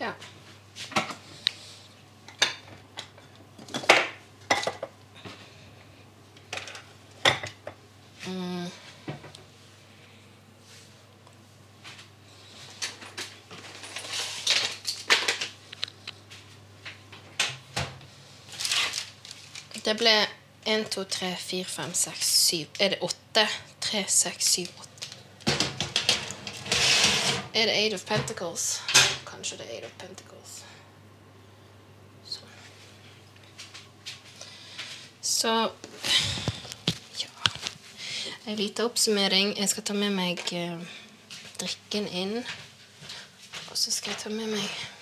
Ja. 0.00 0.14
Mm. 8.26 8.70
Det 19.86 19.92
ble 19.94 20.12
1, 20.66 20.88
2, 20.90 21.04
3, 21.04 21.36
4, 21.38 21.64
5, 21.64 21.94
6, 21.94 22.30
7 22.46 22.56
Er 22.80 22.88
det 22.88 22.98
8? 23.00 23.48
3, 23.80 24.04
6, 24.08 24.46
7, 24.46 24.62
8. 24.78 24.90
Er 27.54 27.66
det 27.66 27.74
Eight 27.76 27.94
of 27.94 28.04
Pentacles? 28.04 28.82
Kanskje 29.26 29.56
det 29.58 29.66
er 29.66 29.74
Eight 29.76 29.84
of 29.84 29.92
Pentacles. 29.98 30.56
Sånn. 32.26 32.50
Så 35.22 35.54
Ja. 37.20 37.30
En 38.46 38.56
liten 38.56 38.84
oppsummering. 38.84 39.54
Jeg 39.58 39.68
skal 39.68 39.82
ta 39.82 39.92
med 39.94 40.10
meg 40.10 40.42
eh, 40.52 40.82
drikken 41.62 42.08
inn. 42.08 42.36
Og 43.70 43.78
så 43.78 43.90
skal 43.90 44.16
jeg 44.16 44.22
ta 44.24 44.34
med 44.34 44.50
meg 44.50 44.95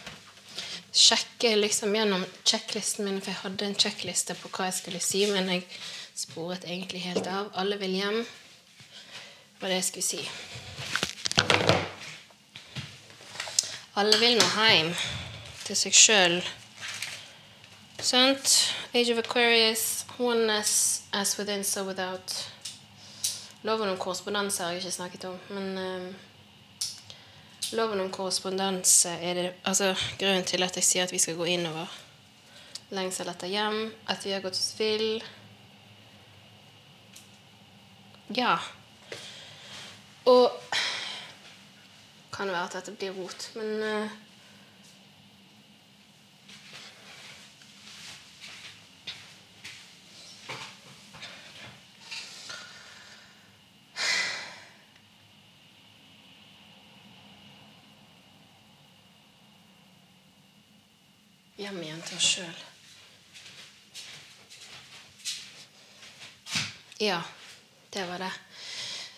Sjekke 1.04 1.50
liksom 1.58 1.92
gjennom 1.92 2.22
sjekklisten 2.48 3.04
min, 3.04 3.20
for 3.20 3.34
jeg 3.34 3.42
hadde 3.42 3.66
en 3.68 3.76
sjekkliste 3.76 4.36
på 4.40 4.48
hva 4.54 4.70
jeg 4.70 4.78
skulle 4.78 5.02
si, 5.04 5.26
men 5.28 5.50
jeg 5.52 5.66
sporet 6.16 6.64
egentlig 6.64 7.02
helt 7.04 7.26
av. 7.28 7.50
Alle 7.60 7.76
vil 7.76 7.98
hjem. 7.98 8.22
Var 9.60 9.68
det 9.68 9.80
jeg 9.82 9.88
skulle 9.90 10.06
si. 10.06 10.22
Alle 14.00 14.16
vil 14.18 14.38
nå 14.40 14.46
hjem 14.56 14.94
til 15.66 15.76
seg 15.78 15.94
sjøl. 15.94 16.40
Sant? 18.00 18.56
Age 18.94 19.12
of 19.12 19.20
Aquarius, 19.20 20.06
oneness 20.18 21.04
as 21.12 21.36
within, 21.38 21.64
so 21.64 21.84
without. 21.84 22.32
Loven 23.62 23.88
om 23.88 24.00
korrespondanse 24.00 24.62
har 24.62 24.72
jeg 24.72 24.82
ikke 24.82 24.96
snakket 24.96 25.24
om, 25.28 25.38
men 25.50 25.78
eh, 25.78 26.08
Loven 27.74 28.00
om 28.00 28.10
korrespondanse 28.10 29.10
er 29.18 29.34
det 29.34 29.46
altså, 29.66 29.94
grunnen 30.18 30.44
til 30.46 30.62
at 30.62 30.76
jeg 30.78 30.86
sier 30.86 31.08
at 31.08 31.12
vi 31.12 31.18
skal 31.18 31.34
gå 31.34 31.48
innover. 31.56 31.90
Lengsel 32.94 33.26
etter 33.32 33.50
hjem, 33.50 33.88
at 34.06 34.22
vi 34.22 34.30
har 34.30 34.44
gått 34.44 34.54
oss 34.54 34.76
vill. 34.78 35.18
Ja. 38.36 38.52
Og 40.30 40.54
kan 42.34 42.52
være 42.52 42.68
at 42.68 42.76
dette 42.78 42.94
blir 42.94 43.16
rot, 43.18 43.48
men 43.58 43.82
eh, 43.82 44.14
Hjem 61.64 61.78
igjen 61.80 62.00
til 62.04 62.18
oss 62.18 62.26
sjøl. 62.28 62.56
Ja, 67.00 67.22
det 67.94 68.02
var 68.04 68.20
det. 68.20 68.32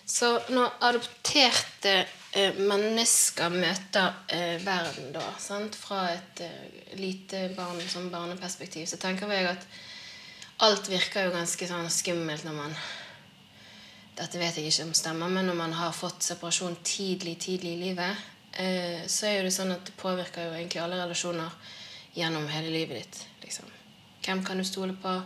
Så 0.07 0.29
når 0.55 0.77
adopterte 0.87 1.95
eh, 2.31 2.61
mennesker 2.69 3.51
møter 3.51 4.21
eh, 4.31 4.63
verden 4.63 5.11
da, 5.17 5.25
sant? 5.43 5.75
fra 5.75 6.05
et 6.13 6.43
eh, 6.47 6.93
lite 7.01 7.49
barn 7.57 7.81
som 7.91 8.07
barneperspektiv, 8.13 8.87
så 8.87 9.01
tenker 9.03 9.33
jeg 9.35 9.49
at 9.51 9.67
alt 10.69 10.87
virker 10.93 11.27
jo 11.27 11.35
ganske 11.35 11.67
sånn 11.67 11.91
skummelt 11.91 12.47
når 12.47 12.61
man 12.61 12.77
Dette 14.17 14.39
vet 14.39 14.57
jeg 14.57 14.71
ikke 14.71 14.87
om 14.87 14.95
stemmer, 14.97 15.35
men 15.35 15.51
når 15.51 15.59
man 15.59 15.75
har 15.77 15.91
fått 15.93 16.23
separasjon 16.25 16.79
tidlig, 16.87 17.35
tidlig 17.43 17.75
i 17.75 17.83
livet, 17.83 18.23
så 19.13 19.27
er 19.29 19.35
jo 19.35 19.43
det 19.45 19.53
sånn 19.53 19.75
at 19.75 19.83
det 19.85 19.93
påvirker 20.01 20.47
jo 20.47 20.55
egentlig 20.55 20.81
alle 20.81 21.03
relasjoner 21.03 21.75
gjennom 22.17 22.49
hele 22.49 22.71
livet 22.71 22.97
ditt. 22.97 23.29
Liksom. 23.43 23.65
Hvem 24.25 24.45
kan 24.45 24.59
du 24.59 24.65
stole 24.65 24.97
på? 25.03 25.23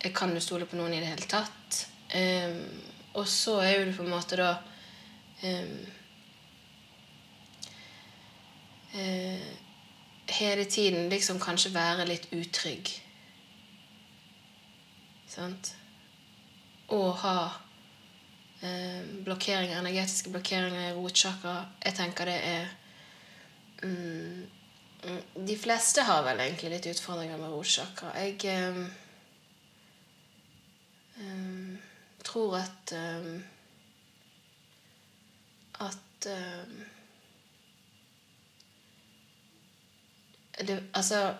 Eh, 0.00 0.12
Kan 0.12 0.34
du 0.34 0.40
stole 0.40 0.66
på 0.66 0.76
noen 0.76 0.94
i 0.94 1.00
det 1.00 1.10
hele 1.12 1.28
tatt? 1.30 1.86
Um, 2.14 2.82
og 3.14 3.28
så 3.28 3.58
er 3.60 3.72
jo 3.74 3.86
det 3.86 3.96
på 3.96 4.04
en 4.04 4.12
måte 4.12 4.36
da 4.40 4.52
um, 5.44 5.74
uh, 8.94 9.48
Hele 10.28 10.64
tiden 10.64 11.08
liksom 11.08 11.38
kanskje 11.40 11.72
være 11.72 12.04
litt 12.08 12.26
utrygg. 12.36 12.90
Sant? 15.28 15.70
Og 16.92 17.14
ha 17.22 17.36
um, 17.48 19.06
blokkeringer, 19.24 19.78
energetiske 19.78 20.34
blokkeringer 20.34 20.90
i 20.90 20.98
rotsjakra. 20.98 21.62
Jeg 21.84 21.96
tenker 21.96 22.28
det 22.28 22.36
er 22.44 22.68
Mm, 23.82 24.46
De 25.48 25.56
fleste 25.56 26.02
har 26.02 26.24
vel 26.26 26.40
egentlig 26.42 26.72
litt 26.72 26.86
utfordringer 26.90 27.38
med 27.38 27.52
rotsjakra. 27.54 28.10
Jeg 28.18 28.38
eh, 28.50 28.80
tror 32.26 32.56
at 32.58 32.92
eh, 32.92 33.28
At 35.78 36.26
eh, 36.26 36.64
det, 40.66 40.80
Altså 40.92 41.34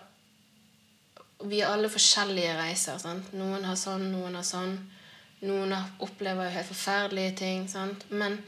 Vi 1.43 1.59
er 1.59 1.67
alle 1.67 1.89
forskjellige 1.91 2.55
reiser. 2.61 2.97
Sant? 2.99 3.33
Noen 3.35 3.67
har 3.67 3.75
sånn, 3.79 4.07
noen 4.11 4.35
har 4.39 4.47
sånn. 4.47 4.77
Noen 5.43 5.75
opplever 6.03 6.47
jo 6.47 6.55
helt 6.55 6.67
forferdelige 6.67 7.35
ting. 7.43 7.67
Sant? 7.71 8.03
Men 8.11 8.39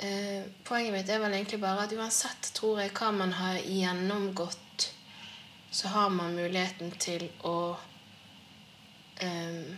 Eh, 0.00 0.42
poenget 0.64 0.92
mitt 0.92 1.08
er 1.10 1.18
vel 1.18 1.34
egentlig 1.34 1.58
bare 1.58 1.82
at 1.88 1.92
uansett, 1.92 2.52
tror 2.54 2.78
jeg, 2.78 2.92
hva 2.94 3.10
man 3.10 3.32
har 3.34 3.56
gjennomgått, 3.58 4.92
så 5.74 5.90
har 5.90 6.12
man 6.14 6.36
muligheten 6.38 6.92
til 7.02 7.24
å 7.42 7.54
eh, 9.18 9.72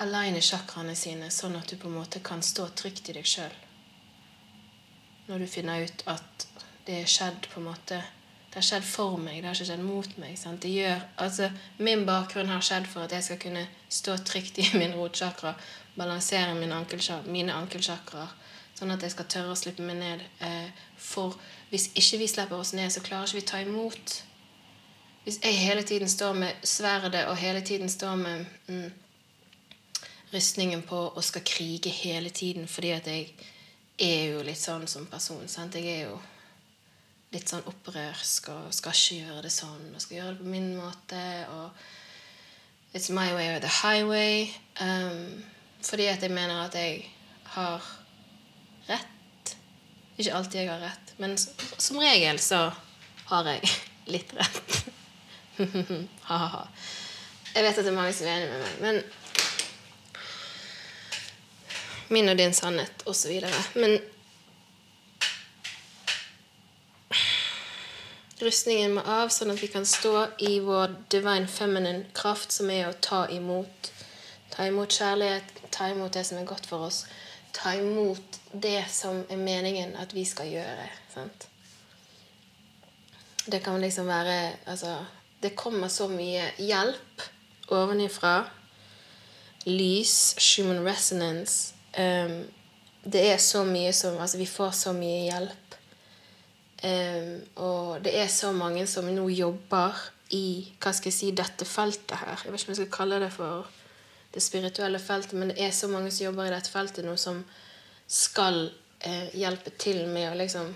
Aligne 0.00 0.40
chakraene 0.40 0.96
sine 0.96 1.28
sånn 1.30 1.58
at 1.60 1.68
du 1.68 1.76
på 1.76 1.90
en 1.90 1.98
måte 2.00 2.24
kan 2.24 2.40
stå 2.42 2.70
trygt 2.72 3.12
i 3.12 3.18
deg 3.18 3.28
sjøl. 3.28 3.52
Når 5.28 5.44
du 5.44 5.46
finner 5.46 5.84
ut 5.84 6.02
at 6.08 6.48
det 6.88 7.02
er 7.02 7.12
skjedd 7.18 7.52
på 7.52 7.60
en 7.60 7.68
måte 7.68 8.00
Det 8.52 8.60
har 8.60 8.64
skjedd 8.66 8.84
for 8.84 9.16
meg, 9.16 9.38
det 9.40 9.48
har 9.48 9.54
ikke 9.56 9.64
skjedd 9.70 9.84
mot 9.86 10.16
meg. 10.20 10.40
Det 10.60 10.68
gjør, 10.68 11.04
altså, 11.24 11.46
min 11.80 12.02
bakgrunn 12.04 12.50
har 12.52 12.60
skjedd 12.60 12.84
for 12.84 13.06
at 13.06 13.14
jeg 13.16 13.24
skal 13.24 13.38
kunne 13.40 13.62
stå 13.88 14.16
trygt 14.28 14.58
i 14.60 14.66
min 14.76 14.92
rotsjakra, 14.92 15.54
balansere 15.96 16.52
mine, 16.58 16.76
ankelchak 16.76 17.30
mine 17.32 17.54
ankelchakraer, 17.56 18.34
sånn 18.76 18.92
at 18.92 19.06
jeg 19.06 19.14
skal 19.14 19.30
tørre 19.32 19.54
å 19.54 19.56
slippe 19.56 19.86
meg 19.88 19.96
ned. 20.02 20.24
Eh, 20.44 20.68
for 21.00 21.38
hvis 21.70 21.88
ikke 21.96 22.20
vi 22.20 22.28
slipper 22.28 22.60
oss 22.60 22.74
ned, 22.76 22.92
så 22.92 23.00
klarer 23.00 23.24
ikke 23.30 23.40
vi 23.40 23.46
ta 23.48 23.62
imot. 23.64 24.18
Hvis 25.24 25.40
jeg 25.40 25.56
hele 25.56 25.86
tiden 25.88 26.12
står 26.12 26.36
med 26.36 26.68
sverdet 26.68 27.24
og 27.30 27.40
hele 27.40 27.64
tiden 27.64 27.88
står 27.88 28.20
med 28.20 28.44
mm, 28.68 28.92
rustningen 30.34 30.84
på 30.84 30.98
og 31.08 31.24
skal 31.24 31.44
krige 31.46 31.88
hele 31.88 32.30
tiden 32.30 32.68
fordi 32.68 32.90
at 32.90 33.06
jeg 33.06 33.32
er 33.98 34.32
jo 34.34 34.44
litt 34.44 34.60
sånn 34.60 34.84
som 34.90 35.08
person. 35.08 35.48
Sant? 35.48 35.80
Jeg 35.80 35.88
er 36.02 36.08
jo 36.10 36.20
litt 37.32 37.48
sånn 37.48 37.64
opprørsk 37.68 38.50
og 38.52 38.72
skal 38.76 38.96
ikke 38.96 39.18
gjøre 39.22 39.42
det 39.46 39.52
sånn 39.54 39.94
og 39.94 40.02
skal 40.04 40.18
gjøre 40.18 40.34
det 40.34 40.42
på 40.42 40.52
min 40.52 40.70
måte. 40.76 41.22
og 41.54 41.70
It's 42.92 43.08
my 43.10 43.32
way 43.32 43.48
or 43.54 43.58
the 43.58 43.72
highway. 43.72 44.52
Um, 44.80 45.42
fordi 45.82 46.06
at 46.12 46.22
jeg 46.22 46.30
mener 46.30 46.66
at 46.66 46.74
jeg 46.76 47.06
har 47.54 47.80
rett. 48.88 49.56
Ikke 50.18 50.34
alltid 50.36 50.60
jeg 50.60 50.70
har 50.70 50.82
rett, 50.84 51.14
men 51.18 51.38
som 51.38 51.98
regel 51.98 52.38
så 52.40 52.66
har 53.30 53.48
jeg 53.48 53.72
litt 54.14 54.36
rett. 54.36 54.84
Ha-ha-ha. 56.28 56.62
jeg 57.54 57.64
vet 57.64 57.78
at 57.78 57.84
det 57.84 57.90
er 57.90 57.96
mange 57.96 58.14
som 58.16 58.26
er 58.26 58.40
enig 58.40 58.48
med 58.50 58.62
meg, 58.62 58.78
men 58.80 59.02
Min 62.12 62.28
og 62.28 62.36
din 62.36 62.52
sannhet, 62.52 63.02
osv. 63.08 63.32
Men 63.80 63.94
Rustningen 68.42 68.96
må 68.96 69.02
av, 69.06 69.30
sånn 69.30 69.52
at 69.52 69.60
vi 69.62 69.68
kan 69.70 69.84
stå 69.86 70.26
i 70.42 70.56
vår 70.64 70.96
divine 71.14 71.46
feminine 71.46 72.08
kraft, 72.16 72.50
som 72.50 72.70
er 72.74 72.88
å 72.88 72.96
ta 72.98 73.24
imot. 73.30 73.92
Ta 74.50 74.66
imot 74.66 74.92
kjærlighet, 74.92 75.52
ta 75.70 75.92
imot 75.92 76.12
det 76.16 76.24
som 76.26 76.40
er 76.40 76.48
godt 76.48 76.66
for 76.66 76.88
oss. 76.88 77.04
Ta 77.54 77.76
imot 77.78 78.40
det 78.52 78.82
som 78.90 79.22
er 79.30 79.38
meningen 79.38 79.94
at 80.00 80.14
vi 80.16 80.24
skal 80.26 80.50
gjøre. 80.50 80.88
Sant? 81.14 81.46
Det 83.46 83.62
kan 83.62 83.80
liksom 83.80 84.06
være 84.06 84.52
Altså, 84.66 85.04
det 85.42 85.56
kommer 85.56 85.88
så 85.88 86.08
mye 86.08 86.50
hjelp 86.58 87.22
ovenifra. 87.70 88.44
Lys, 89.66 90.34
human 90.56 90.84
resonance. 90.86 91.74
Um, 91.98 92.44
det 93.04 93.22
er 93.32 93.36
så 93.38 93.64
mye 93.64 93.92
som 93.92 94.18
Altså, 94.18 94.38
vi 94.38 94.46
får 94.46 94.70
så 94.70 94.92
mye 94.92 95.24
hjelp 95.30 95.61
Um, 96.82 97.36
og 97.62 98.02
det 98.02 98.16
er 98.18 98.30
så 98.32 98.50
mange 98.52 98.88
som 98.90 99.06
nå 99.06 99.28
jobber 99.30 99.98
i 100.34 100.64
hva 100.82 100.90
skal 100.96 101.12
jeg 101.12 101.14
si, 101.14 101.30
dette 101.36 101.66
feltet 101.68 102.16
her. 102.18 102.40
Jeg 102.42 102.50
vet 102.50 102.62
ikke 102.62 102.70
om 102.70 102.74
jeg 102.74 102.80
skal 102.80 102.96
kalle 102.96 103.20
det 103.22 103.30
for 103.34 103.68
det 104.32 104.42
spirituelle 104.42 104.98
feltet, 104.98 105.36
men 105.38 105.52
det 105.52 105.60
er 105.62 105.74
så 105.76 105.90
mange 105.92 106.10
som 106.10 106.24
jobber 106.26 106.48
i 106.48 106.54
dette 106.54 106.72
feltet 106.72 107.06
nå, 107.06 107.14
som 107.20 107.42
skal 108.10 108.64
uh, 109.06 109.28
hjelpe 109.36 109.74
til 109.78 110.06
med 110.10 110.30
å 110.32 110.38
liksom 110.40 110.72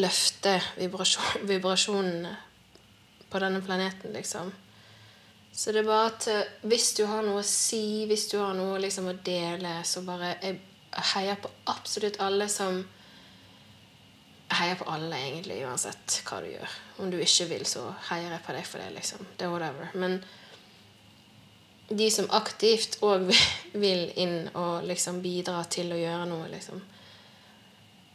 løfte 0.00 0.56
vibrasjon, 0.78 1.46
vibrasjonene 1.50 2.34
på 3.30 3.42
denne 3.42 3.62
planeten, 3.62 4.14
liksom. 4.16 4.50
Så 5.52 5.74
det 5.74 5.82
er 5.82 5.90
bare 5.92 6.10
at 6.10 6.26
uh, 6.30 6.54
hvis 6.66 6.94
du 6.98 7.04
har 7.10 7.22
noe 7.26 7.44
å 7.44 7.46
si, 7.46 8.06
hvis 8.10 8.26
du 8.32 8.40
har 8.40 8.56
noe 8.58 8.80
liksom, 8.82 9.10
å 9.10 9.18
dele, 9.26 9.78
så 9.86 10.02
bare 10.06 10.34
Jeg 10.42 10.58
heier 11.14 11.36
på 11.38 11.50
absolutt 11.70 12.18
alle 12.18 12.48
som 12.50 12.80
heier 14.50 14.74
på 14.74 14.86
alle, 14.90 15.16
egentlig, 15.16 15.60
uansett 15.66 16.20
hva 16.26 16.40
du 16.42 16.50
gjør. 16.50 16.76
Om 16.98 17.10
du 17.12 17.18
ikke 17.22 17.48
vil, 17.52 17.64
så 17.68 17.86
heier 18.10 18.32
jeg 18.34 18.44
på 18.46 18.54
deg 18.56 18.66
for 18.66 18.82
det. 18.82 18.90
liksom. 18.96 19.26
Det 19.36 19.46
er 19.46 19.52
whatever. 19.52 19.90
Men 19.94 20.18
de 21.90 22.10
som 22.10 22.30
aktivt 22.30 23.00
òg 23.06 23.30
vil 23.84 24.08
inn 24.20 24.50
og 24.54 24.86
liksom 24.86 25.20
bidra 25.24 25.62
til 25.70 25.92
å 25.94 26.00
gjøre 26.00 26.30
noe, 26.30 26.48
liksom 26.52 26.82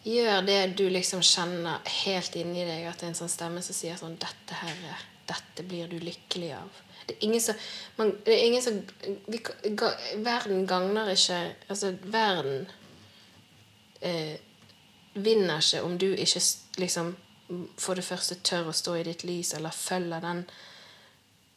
Gjør 0.06 0.44
det 0.46 0.60
du 0.78 0.84
liksom 0.94 1.24
kjenner 1.26 1.80
helt 2.04 2.36
inni 2.38 2.62
deg, 2.62 2.84
at 2.86 3.00
det 3.02 3.08
er 3.08 3.10
en 3.10 3.18
sånn 3.18 3.32
stemme 3.34 3.62
som 3.66 3.74
sier 3.74 3.96
sånn 3.98 4.20
'Dette, 4.22 4.54
Herre, 4.54 5.00
dette 5.26 5.64
blir 5.66 5.88
du 5.90 5.96
lykkelig 5.98 6.52
av'. 6.54 6.76
Det 7.08 7.16
er 7.16 7.24
ingen 7.26 7.42
som, 7.42 7.56
man, 7.98 8.12
det 8.26 8.36
er 8.36 8.44
ingen 8.46 8.62
som 8.62 8.78
vi, 9.26 9.40
ga, 9.74 9.90
Verden 10.26 10.68
gagner 10.70 11.10
ikke 11.10 11.40
Altså, 11.70 11.96
verden 12.04 12.68
eh, 14.02 14.38
vinner 15.16 15.64
ikke 15.64 15.84
om 15.84 15.98
du 15.98 16.12
ikke 16.12 16.42
liksom 16.78 17.16
for 17.78 17.98
det 17.98 18.06
første 18.06 18.40
tør 18.42 18.72
å 18.72 18.76
stå 18.76 18.96
i 19.00 19.06
ditt 19.06 19.24
lys, 19.28 19.54
eller 19.54 19.76
følger 19.76 20.24
den 20.24 20.42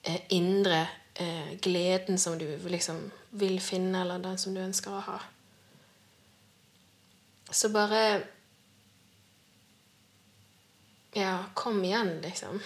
eh, 0.02 0.20
indre 0.36 0.82
eh, 1.14 1.54
gleden 1.64 2.18
som 2.20 2.38
du 2.38 2.46
liksom 2.68 3.06
vil 3.40 3.59
finne, 3.61 4.02
eller 4.02 4.22
den 4.22 4.38
som 4.38 4.54
du 4.54 4.61
ønsker 4.62 4.94
å 4.94 5.04
ha. 5.09 5.20
Så 7.50 7.72
bare 7.72 8.02
Ja, 11.16 11.48
kom 11.56 11.80
igjen, 11.82 12.18
liksom. 12.22 12.61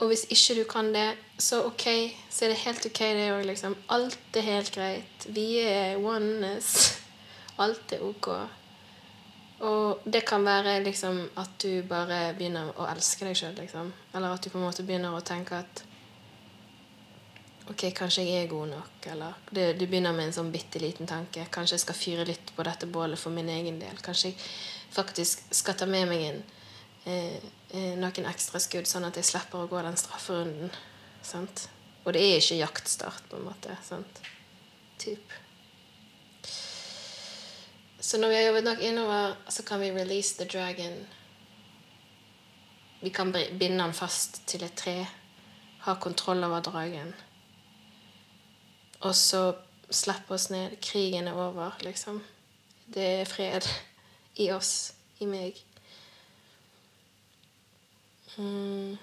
Og 0.00 0.08
hvis 0.10 0.24
ikke 0.32 0.54
du 0.56 0.62
kan 0.66 0.88
det, 0.90 1.12
så 1.38 1.60
ok, 1.68 1.84
så 2.32 2.46
er 2.46 2.54
det 2.54 2.62
helt 2.64 2.86
ok, 2.88 3.00
det 3.14 3.28
òg, 3.36 3.44
liksom. 3.46 3.76
Alt 3.92 4.40
er 4.40 4.46
helt 4.48 4.72
greit. 4.74 5.26
Vi 5.36 5.60
er 5.60 6.00
oneness. 6.00 7.01
Alt 7.60 7.92
er 7.92 8.04
ok. 8.06 8.28
Og 9.62 10.02
det 10.04 10.24
kan 10.26 10.44
være 10.44 10.80
liksom 10.82 11.20
at 11.38 11.54
du 11.62 11.82
bare 11.86 12.32
begynner 12.38 12.72
å 12.80 12.88
elske 12.90 13.28
deg 13.28 13.38
sjøl, 13.38 13.54
liksom. 13.60 13.92
Eller 14.14 14.34
at 14.34 14.42
du 14.42 14.50
på 14.50 14.58
en 14.58 14.66
måte 14.66 14.86
begynner 14.86 15.14
å 15.14 15.24
tenke 15.26 15.60
at 15.60 15.84
Ok, 17.70 17.84
kanskje 17.94 18.24
jeg 18.26 18.42
er 18.42 18.48
god 18.50 18.72
nok. 18.72 19.04
Eller 19.12 19.36
du, 19.48 19.60
du 19.78 19.84
begynner 19.86 20.14
med 20.16 20.26
en 20.26 20.34
sånn 20.34 20.50
bitte 20.52 20.80
liten 20.82 21.06
tanke. 21.06 21.44
Kanskje 21.54 21.76
jeg 21.76 21.84
skal 21.84 21.96
fyre 21.96 22.24
litt 22.26 22.50
på 22.56 22.64
dette 22.66 22.88
bålet 22.90 23.20
for 23.20 23.34
min 23.34 23.48
egen 23.54 23.78
del. 23.80 24.00
Kanskje 24.02 24.32
jeg 24.32 24.40
faktisk 24.92 25.44
skal 25.54 25.78
ta 25.78 25.86
med 25.86 26.10
meg 26.10 26.24
en, 26.26 26.42
eh, 27.06 27.38
eh 27.70 27.94
noen 28.00 28.28
ekstra 28.32 28.60
skudd, 28.60 28.90
sånn 28.90 29.06
at 29.08 29.16
jeg 29.16 29.30
slipper 29.30 29.62
å 29.62 29.70
gå 29.70 29.84
den 29.86 29.96
strafferunden. 30.00 30.74
Sant? 31.22 31.68
Og 32.02 32.12
det 32.16 32.26
er 32.26 32.42
ikke 32.42 32.58
jaktstart, 32.58 33.30
på 33.30 33.38
en 33.38 33.46
måte. 33.46 33.78
sant? 33.86 34.20
Typ. 34.98 35.41
Så 38.02 38.18
når 38.18 38.28
vi 38.28 38.34
har 38.34 38.42
jobbet 38.42 38.64
nok 38.64 38.80
innover, 38.82 39.34
så 39.48 39.62
kan 39.62 39.80
vi 39.80 39.92
release 39.92 40.34
the 40.34 40.44
dragon. 40.58 41.06
Vi 43.00 43.10
kan 43.10 43.32
binde 43.32 43.78
den 43.78 43.92
fast 43.94 44.42
til 44.46 44.64
et 44.64 44.74
tre. 44.74 45.06
Ha 45.80 45.94
kontroll 45.94 46.44
over 46.44 46.60
dragen. 46.60 47.14
Og 49.00 49.14
så 49.14 49.54
slippe 49.90 50.34
oss 50.34 50.50
ned. 50.50 50.74
Krigen 50.82 51.28
er 51.28 51.32
over, 51.32 51.78
liksom. 51.80 52.24
Det 52.94 53.04
er 53.20 53.24
fred 53.24 53.68
i 54.36 54.50
oss, 54.50 54.94
i 55.20 55.26
meg. 55.26 55.60
Mm. 58.36 58.98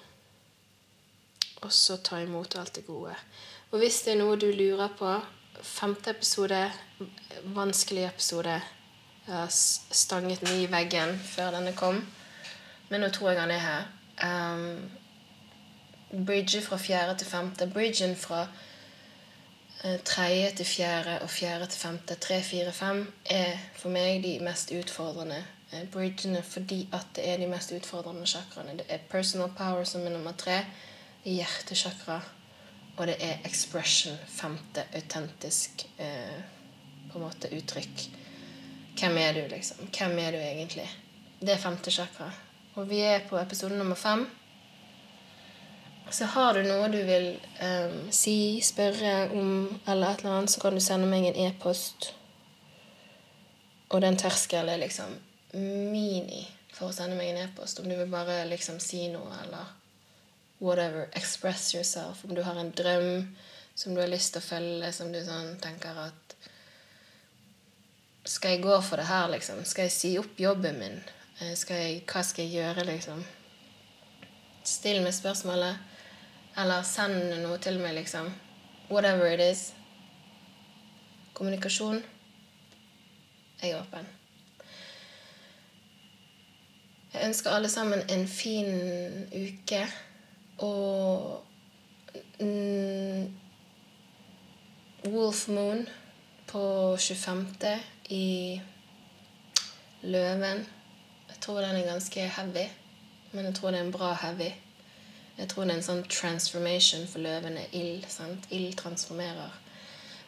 Og 1.62 1.72
så 1.72 1.98
ta 2.04 2.20
imot 2.20 2.56
alt 2.60 2.76
det 2.76 2.84
gode. 2.88 3.16
Og 3.72 3.80
hvis 3.80 4.02
det 4.02 4.14
er 4.18 4.20
noe 4.20 4.36
du 4.36 4.52
lurer 4.52 4.92
på 5.00 5.14
Femte 5.64 6.12
episode, 6.12 6.60
vanskelig 7.56 8.06
episode 8.10 8.60
stanget 9.50 10.42
den 10.42 10.62
i 10.62 10.72
veggen 10.72 11.20
før 11.20 11.52
denne 11.52 11.74
kom. 11.78 12.02
Men 12.90 13.04
nå 13.04 13.10
tror 13.14 13.32
jeg 13.32 13.42
han 13.42 13.52
er 13.52 13.62
her. 13.64 13.84
Um, 14.24 14.90
bridget 16.26 16.64
fra 16.64 16.78
fjerde 16.78 17.18
til 17.18 17.28
femte. 17.28 17.68
Bridgen 17.74 18.16
fra 18.16 18.42
uh, 19.86 20.00
tredje 20.06 20.52
til 20.58 20.66
fjerde 20.66 21.20
og 21.22 21.30
fjerde 21.30 21.66
til 21.66 21.80
femte, 21.80 22.16
tre, 22.16 22.42
fire, 22.44 22.72
fem, 22.74 23.06
er 23.26 23.58
for 23.78 23.94
meg 23.94 24.24
de 24.24 24.40
mest 24.44 24.74
utfordrende 24.74 25.44
uh, 25.74 25.86
bridgene 25.92 26.42
fordi 26.44 26.88
at 26.94 27.06
det 27.16 27.30
er 27.30 27.38
de 27.38 27.48
mest 27.48 27.72
utfordrende 27.72 28.28
sjakraene. 28.28 28.78
Det 28.82 28.86
er 28.90 29.06
personal 29.10 29.54
power 29.58 29.84
som 29.84 30.06
er 30.06 30.18
nummer 30.18 30.34
tre. 30.38 30.64
Er 31.26 31.32
hjertesjakra. 31.32 32.22
Og 32.98 33.08
det 33.08 33.16
er 33.24 33.46
expression, 33.46 34.18
femte, 34.28 34.84
autentisk 34.94 35.86
uh, 36.00 36.42
på 37.12 37.20
en 37.20 37.24
måte 37.24 37.54
uttrykk. 37.56 38.10
Hvem 39.00 39.18
er 39.18 39.34
du, 39.34 39.48
liksom? 39.48 39.88
Hvem 39.96 40.18
er 40.20 40.32
du 40.32 40.38
egentlig? 40.38 40.90
Det 41.40 41.54
er 41.54 41.62
femte 41.62 41.92
chakra. 41.92 42.28
Og 42.76 42.90
vi 42.90 43.00
er 43.00 43.22
på 43.30 43.38
episode 43.40 43.78
nummer 43.78 43.96
fem. 43.96 44.26
Så 46.12 46.26
har 46.26 46.54
du 46.54 46.66
noe 46.66 46.90
du 46.92 46.98
vil 47.08 47.30
um, 47.62 48.10
si, 48.12 48.60
spørre 48.66 49.30
om, 49.32 49.80
eller 49.88 50.10
et 50.10 50.24
eller 50.24 50.38
annet, 50.38 50.52
så 50.52 50.62
kan 50.62 50.76
du 50.76 50.84
sende 50.84 51.08
meg 51.08 51.30
en 51.30 51.40
e-post. 51.46 52.10
Og 53.90 54.02
den 54.02 54.18
terskelen 54.20 54.74
er 54.74 54.82
liksom 54.84 55.16
mini 55.54 56.44
for 56.74 56.90
å 56.90 56.96
sende 56.96 57.16
meg 57.16 57.32
en 57.32 57.44
e-post. 57.46 57.80
Om 57.80 57.88
du 57.88 57.96
vil 57.96 58.12
bare 58.12 58.42
liksom 58.50 58.82
si 58.84 59.06
noe, 59.14 59.32
eller 59.46 59.72
whatever. 60.60 61.08
Express 61.16 61.72
yourself. 61.76 62.26
Om 62.26 62.36
du 62.36 62.44
har 62.44 62.60
en 62.60 62.74
drøm 62.76 63.30
som 63.76 63.96
du 63.96 64.02
har 64.04 64.12
lyst 64.12 64.34
til 64.36 64.44
å 64.44 64.50
følge, 64.50 64.92
som 64.92 65.14
du 65.14 65.22
sånn 65.24 65.56
tenker 65.64 66.04
at 66.10 66.29
skal 68.30 68.52
jeg 68.56 68.62
gå 68.64 68.76
for 68.86 69.02
det 69.02 69.08
her, 69.10 69.28
liksom? 69.32 69.64
Skal 69.66 69.88
jeg 69.88 69.92
si 69.96 70.12
opp 70.22 70.38
jobben 70.40 70.78
min? 70.80 71.00
Eh, 71.42 71.56
Skal 71.58 71.82
jeg, 71.82 72.02
hva 72.06 72.22
skal 72.24 72.46
jeg 72.46 72.60
gjøre, 72.60 72.86
liksom? 72.86 73.24
Still 74.64 75.02
meg 75.02 75.16
spørsmålet. 75.18 75.80
Eller 76.60 76.86
send 76.86 77.18
noe 77.42 77.58
til 77.64 77.80
meg, 77.82 77.96
liksom. 77.98 78.30
Whatever 78.90 79.34
it 79.34 79.42
is. 79.42 79.74
Kommunikasjon. 81.34 82.04
Jeg 83.62 83.72
er 83.72 83.82
åpen. 83.82 84.08
Jeg 87.14 87.26
ønsker 87.26 87.52
alle 87.52 87.70
sammen 87.70 88.04
en 88.14 88.28
fin 88.28 88.70
uke. 89.34 89.86
Og 90.60 91.46
Wolf 95.10 95.48
Moon 95.48 95.88
på 96.48 96.62
25. 96.98 97.80
i 98.10 98.62
Løven. 100.02 100.68
Jeg 101.30 101.38
tror 101.42 101.62
den 101.62 101.76
er 101.76 101.86
ganske 101.86 102.28
heavy, 102.28 102.66
men 103.32 103.46
jeg 103.46 103.56
tror 103.56 103.72
det 103.72 103.80
er 103.80 103.84
en 103.84 103.92
bra 103.92 104.14
heavy. 104.14 104.52
Jeg 105.38 105.48
tror 105.50 105.64
det 105.64 105.72
er 105.72 105.80
en 105.80 105.86
sånn 105.86 106.04
transformation 106.12 107.06
for 107.08 107.24
løven 107.24 107.58
er 107.58 107.76
ild. 107.76 108.06
sant? 108.12 108.48
Ild 108.52 108.76
transformerer. 108.80 109.54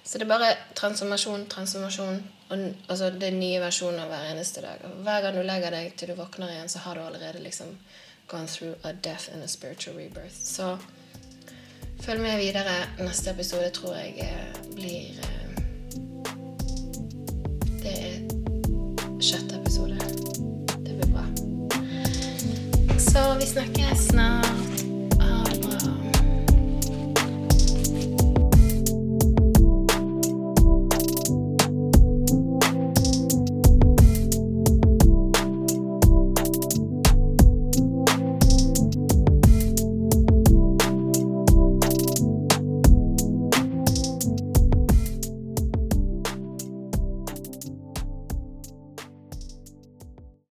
Så 0.04 0.18
det 0.18 0.26
er 0.26 0.32
bare 0.32 0.54
transformasjon, 0.76 1.46
transformasjon. 1.52 2.22
Og 2.50 2.64
altså, 2.90 3.10
det 3.10 3.28
er 3.28 3.36
nye 3.36 3.60
versjoner 3.62 4.08
hver 4.08 4.32
eneste 4.32 4.64
dag. 4.64 4.86
Og 4.88 5.04
hver 5.04 5.22
gang 5.22 5.36
du 5.36 5.44
legger 5.44 5.76
deg 5.76 5.92
til 5.98 6.14
du 6.14 6.16
våkner 6.16 6.54
igjen, 6.54 6.72
så 6.72 6.80
har 6.86 6.96
du 6.96 7.04
allerede 7.04 7.44
liksom 7.44 7.76
gone 8.28 8.48
through 8.48 8.76
a 8.84 8.94
death 8.94 9.30
and 9.34 9.44
a 9.44 9.48
spiritual 9.48 9.98
rebirth. 9.98 10.36
Så 10.44 10.78
følg 12.02 12.22
med 12.22 12.38
videre. 12.38 12.80
Neste 13.00 13.36
episode 13.36 13.70
tror 13.76 13.96
jeg 13.96 14.16
eh, 14.20 14.74
blir 14.76 15.41
Så 23.14 23.36
vi 23.40 23.46
snakkes 23.46 24.08
snart. 24.08 24.51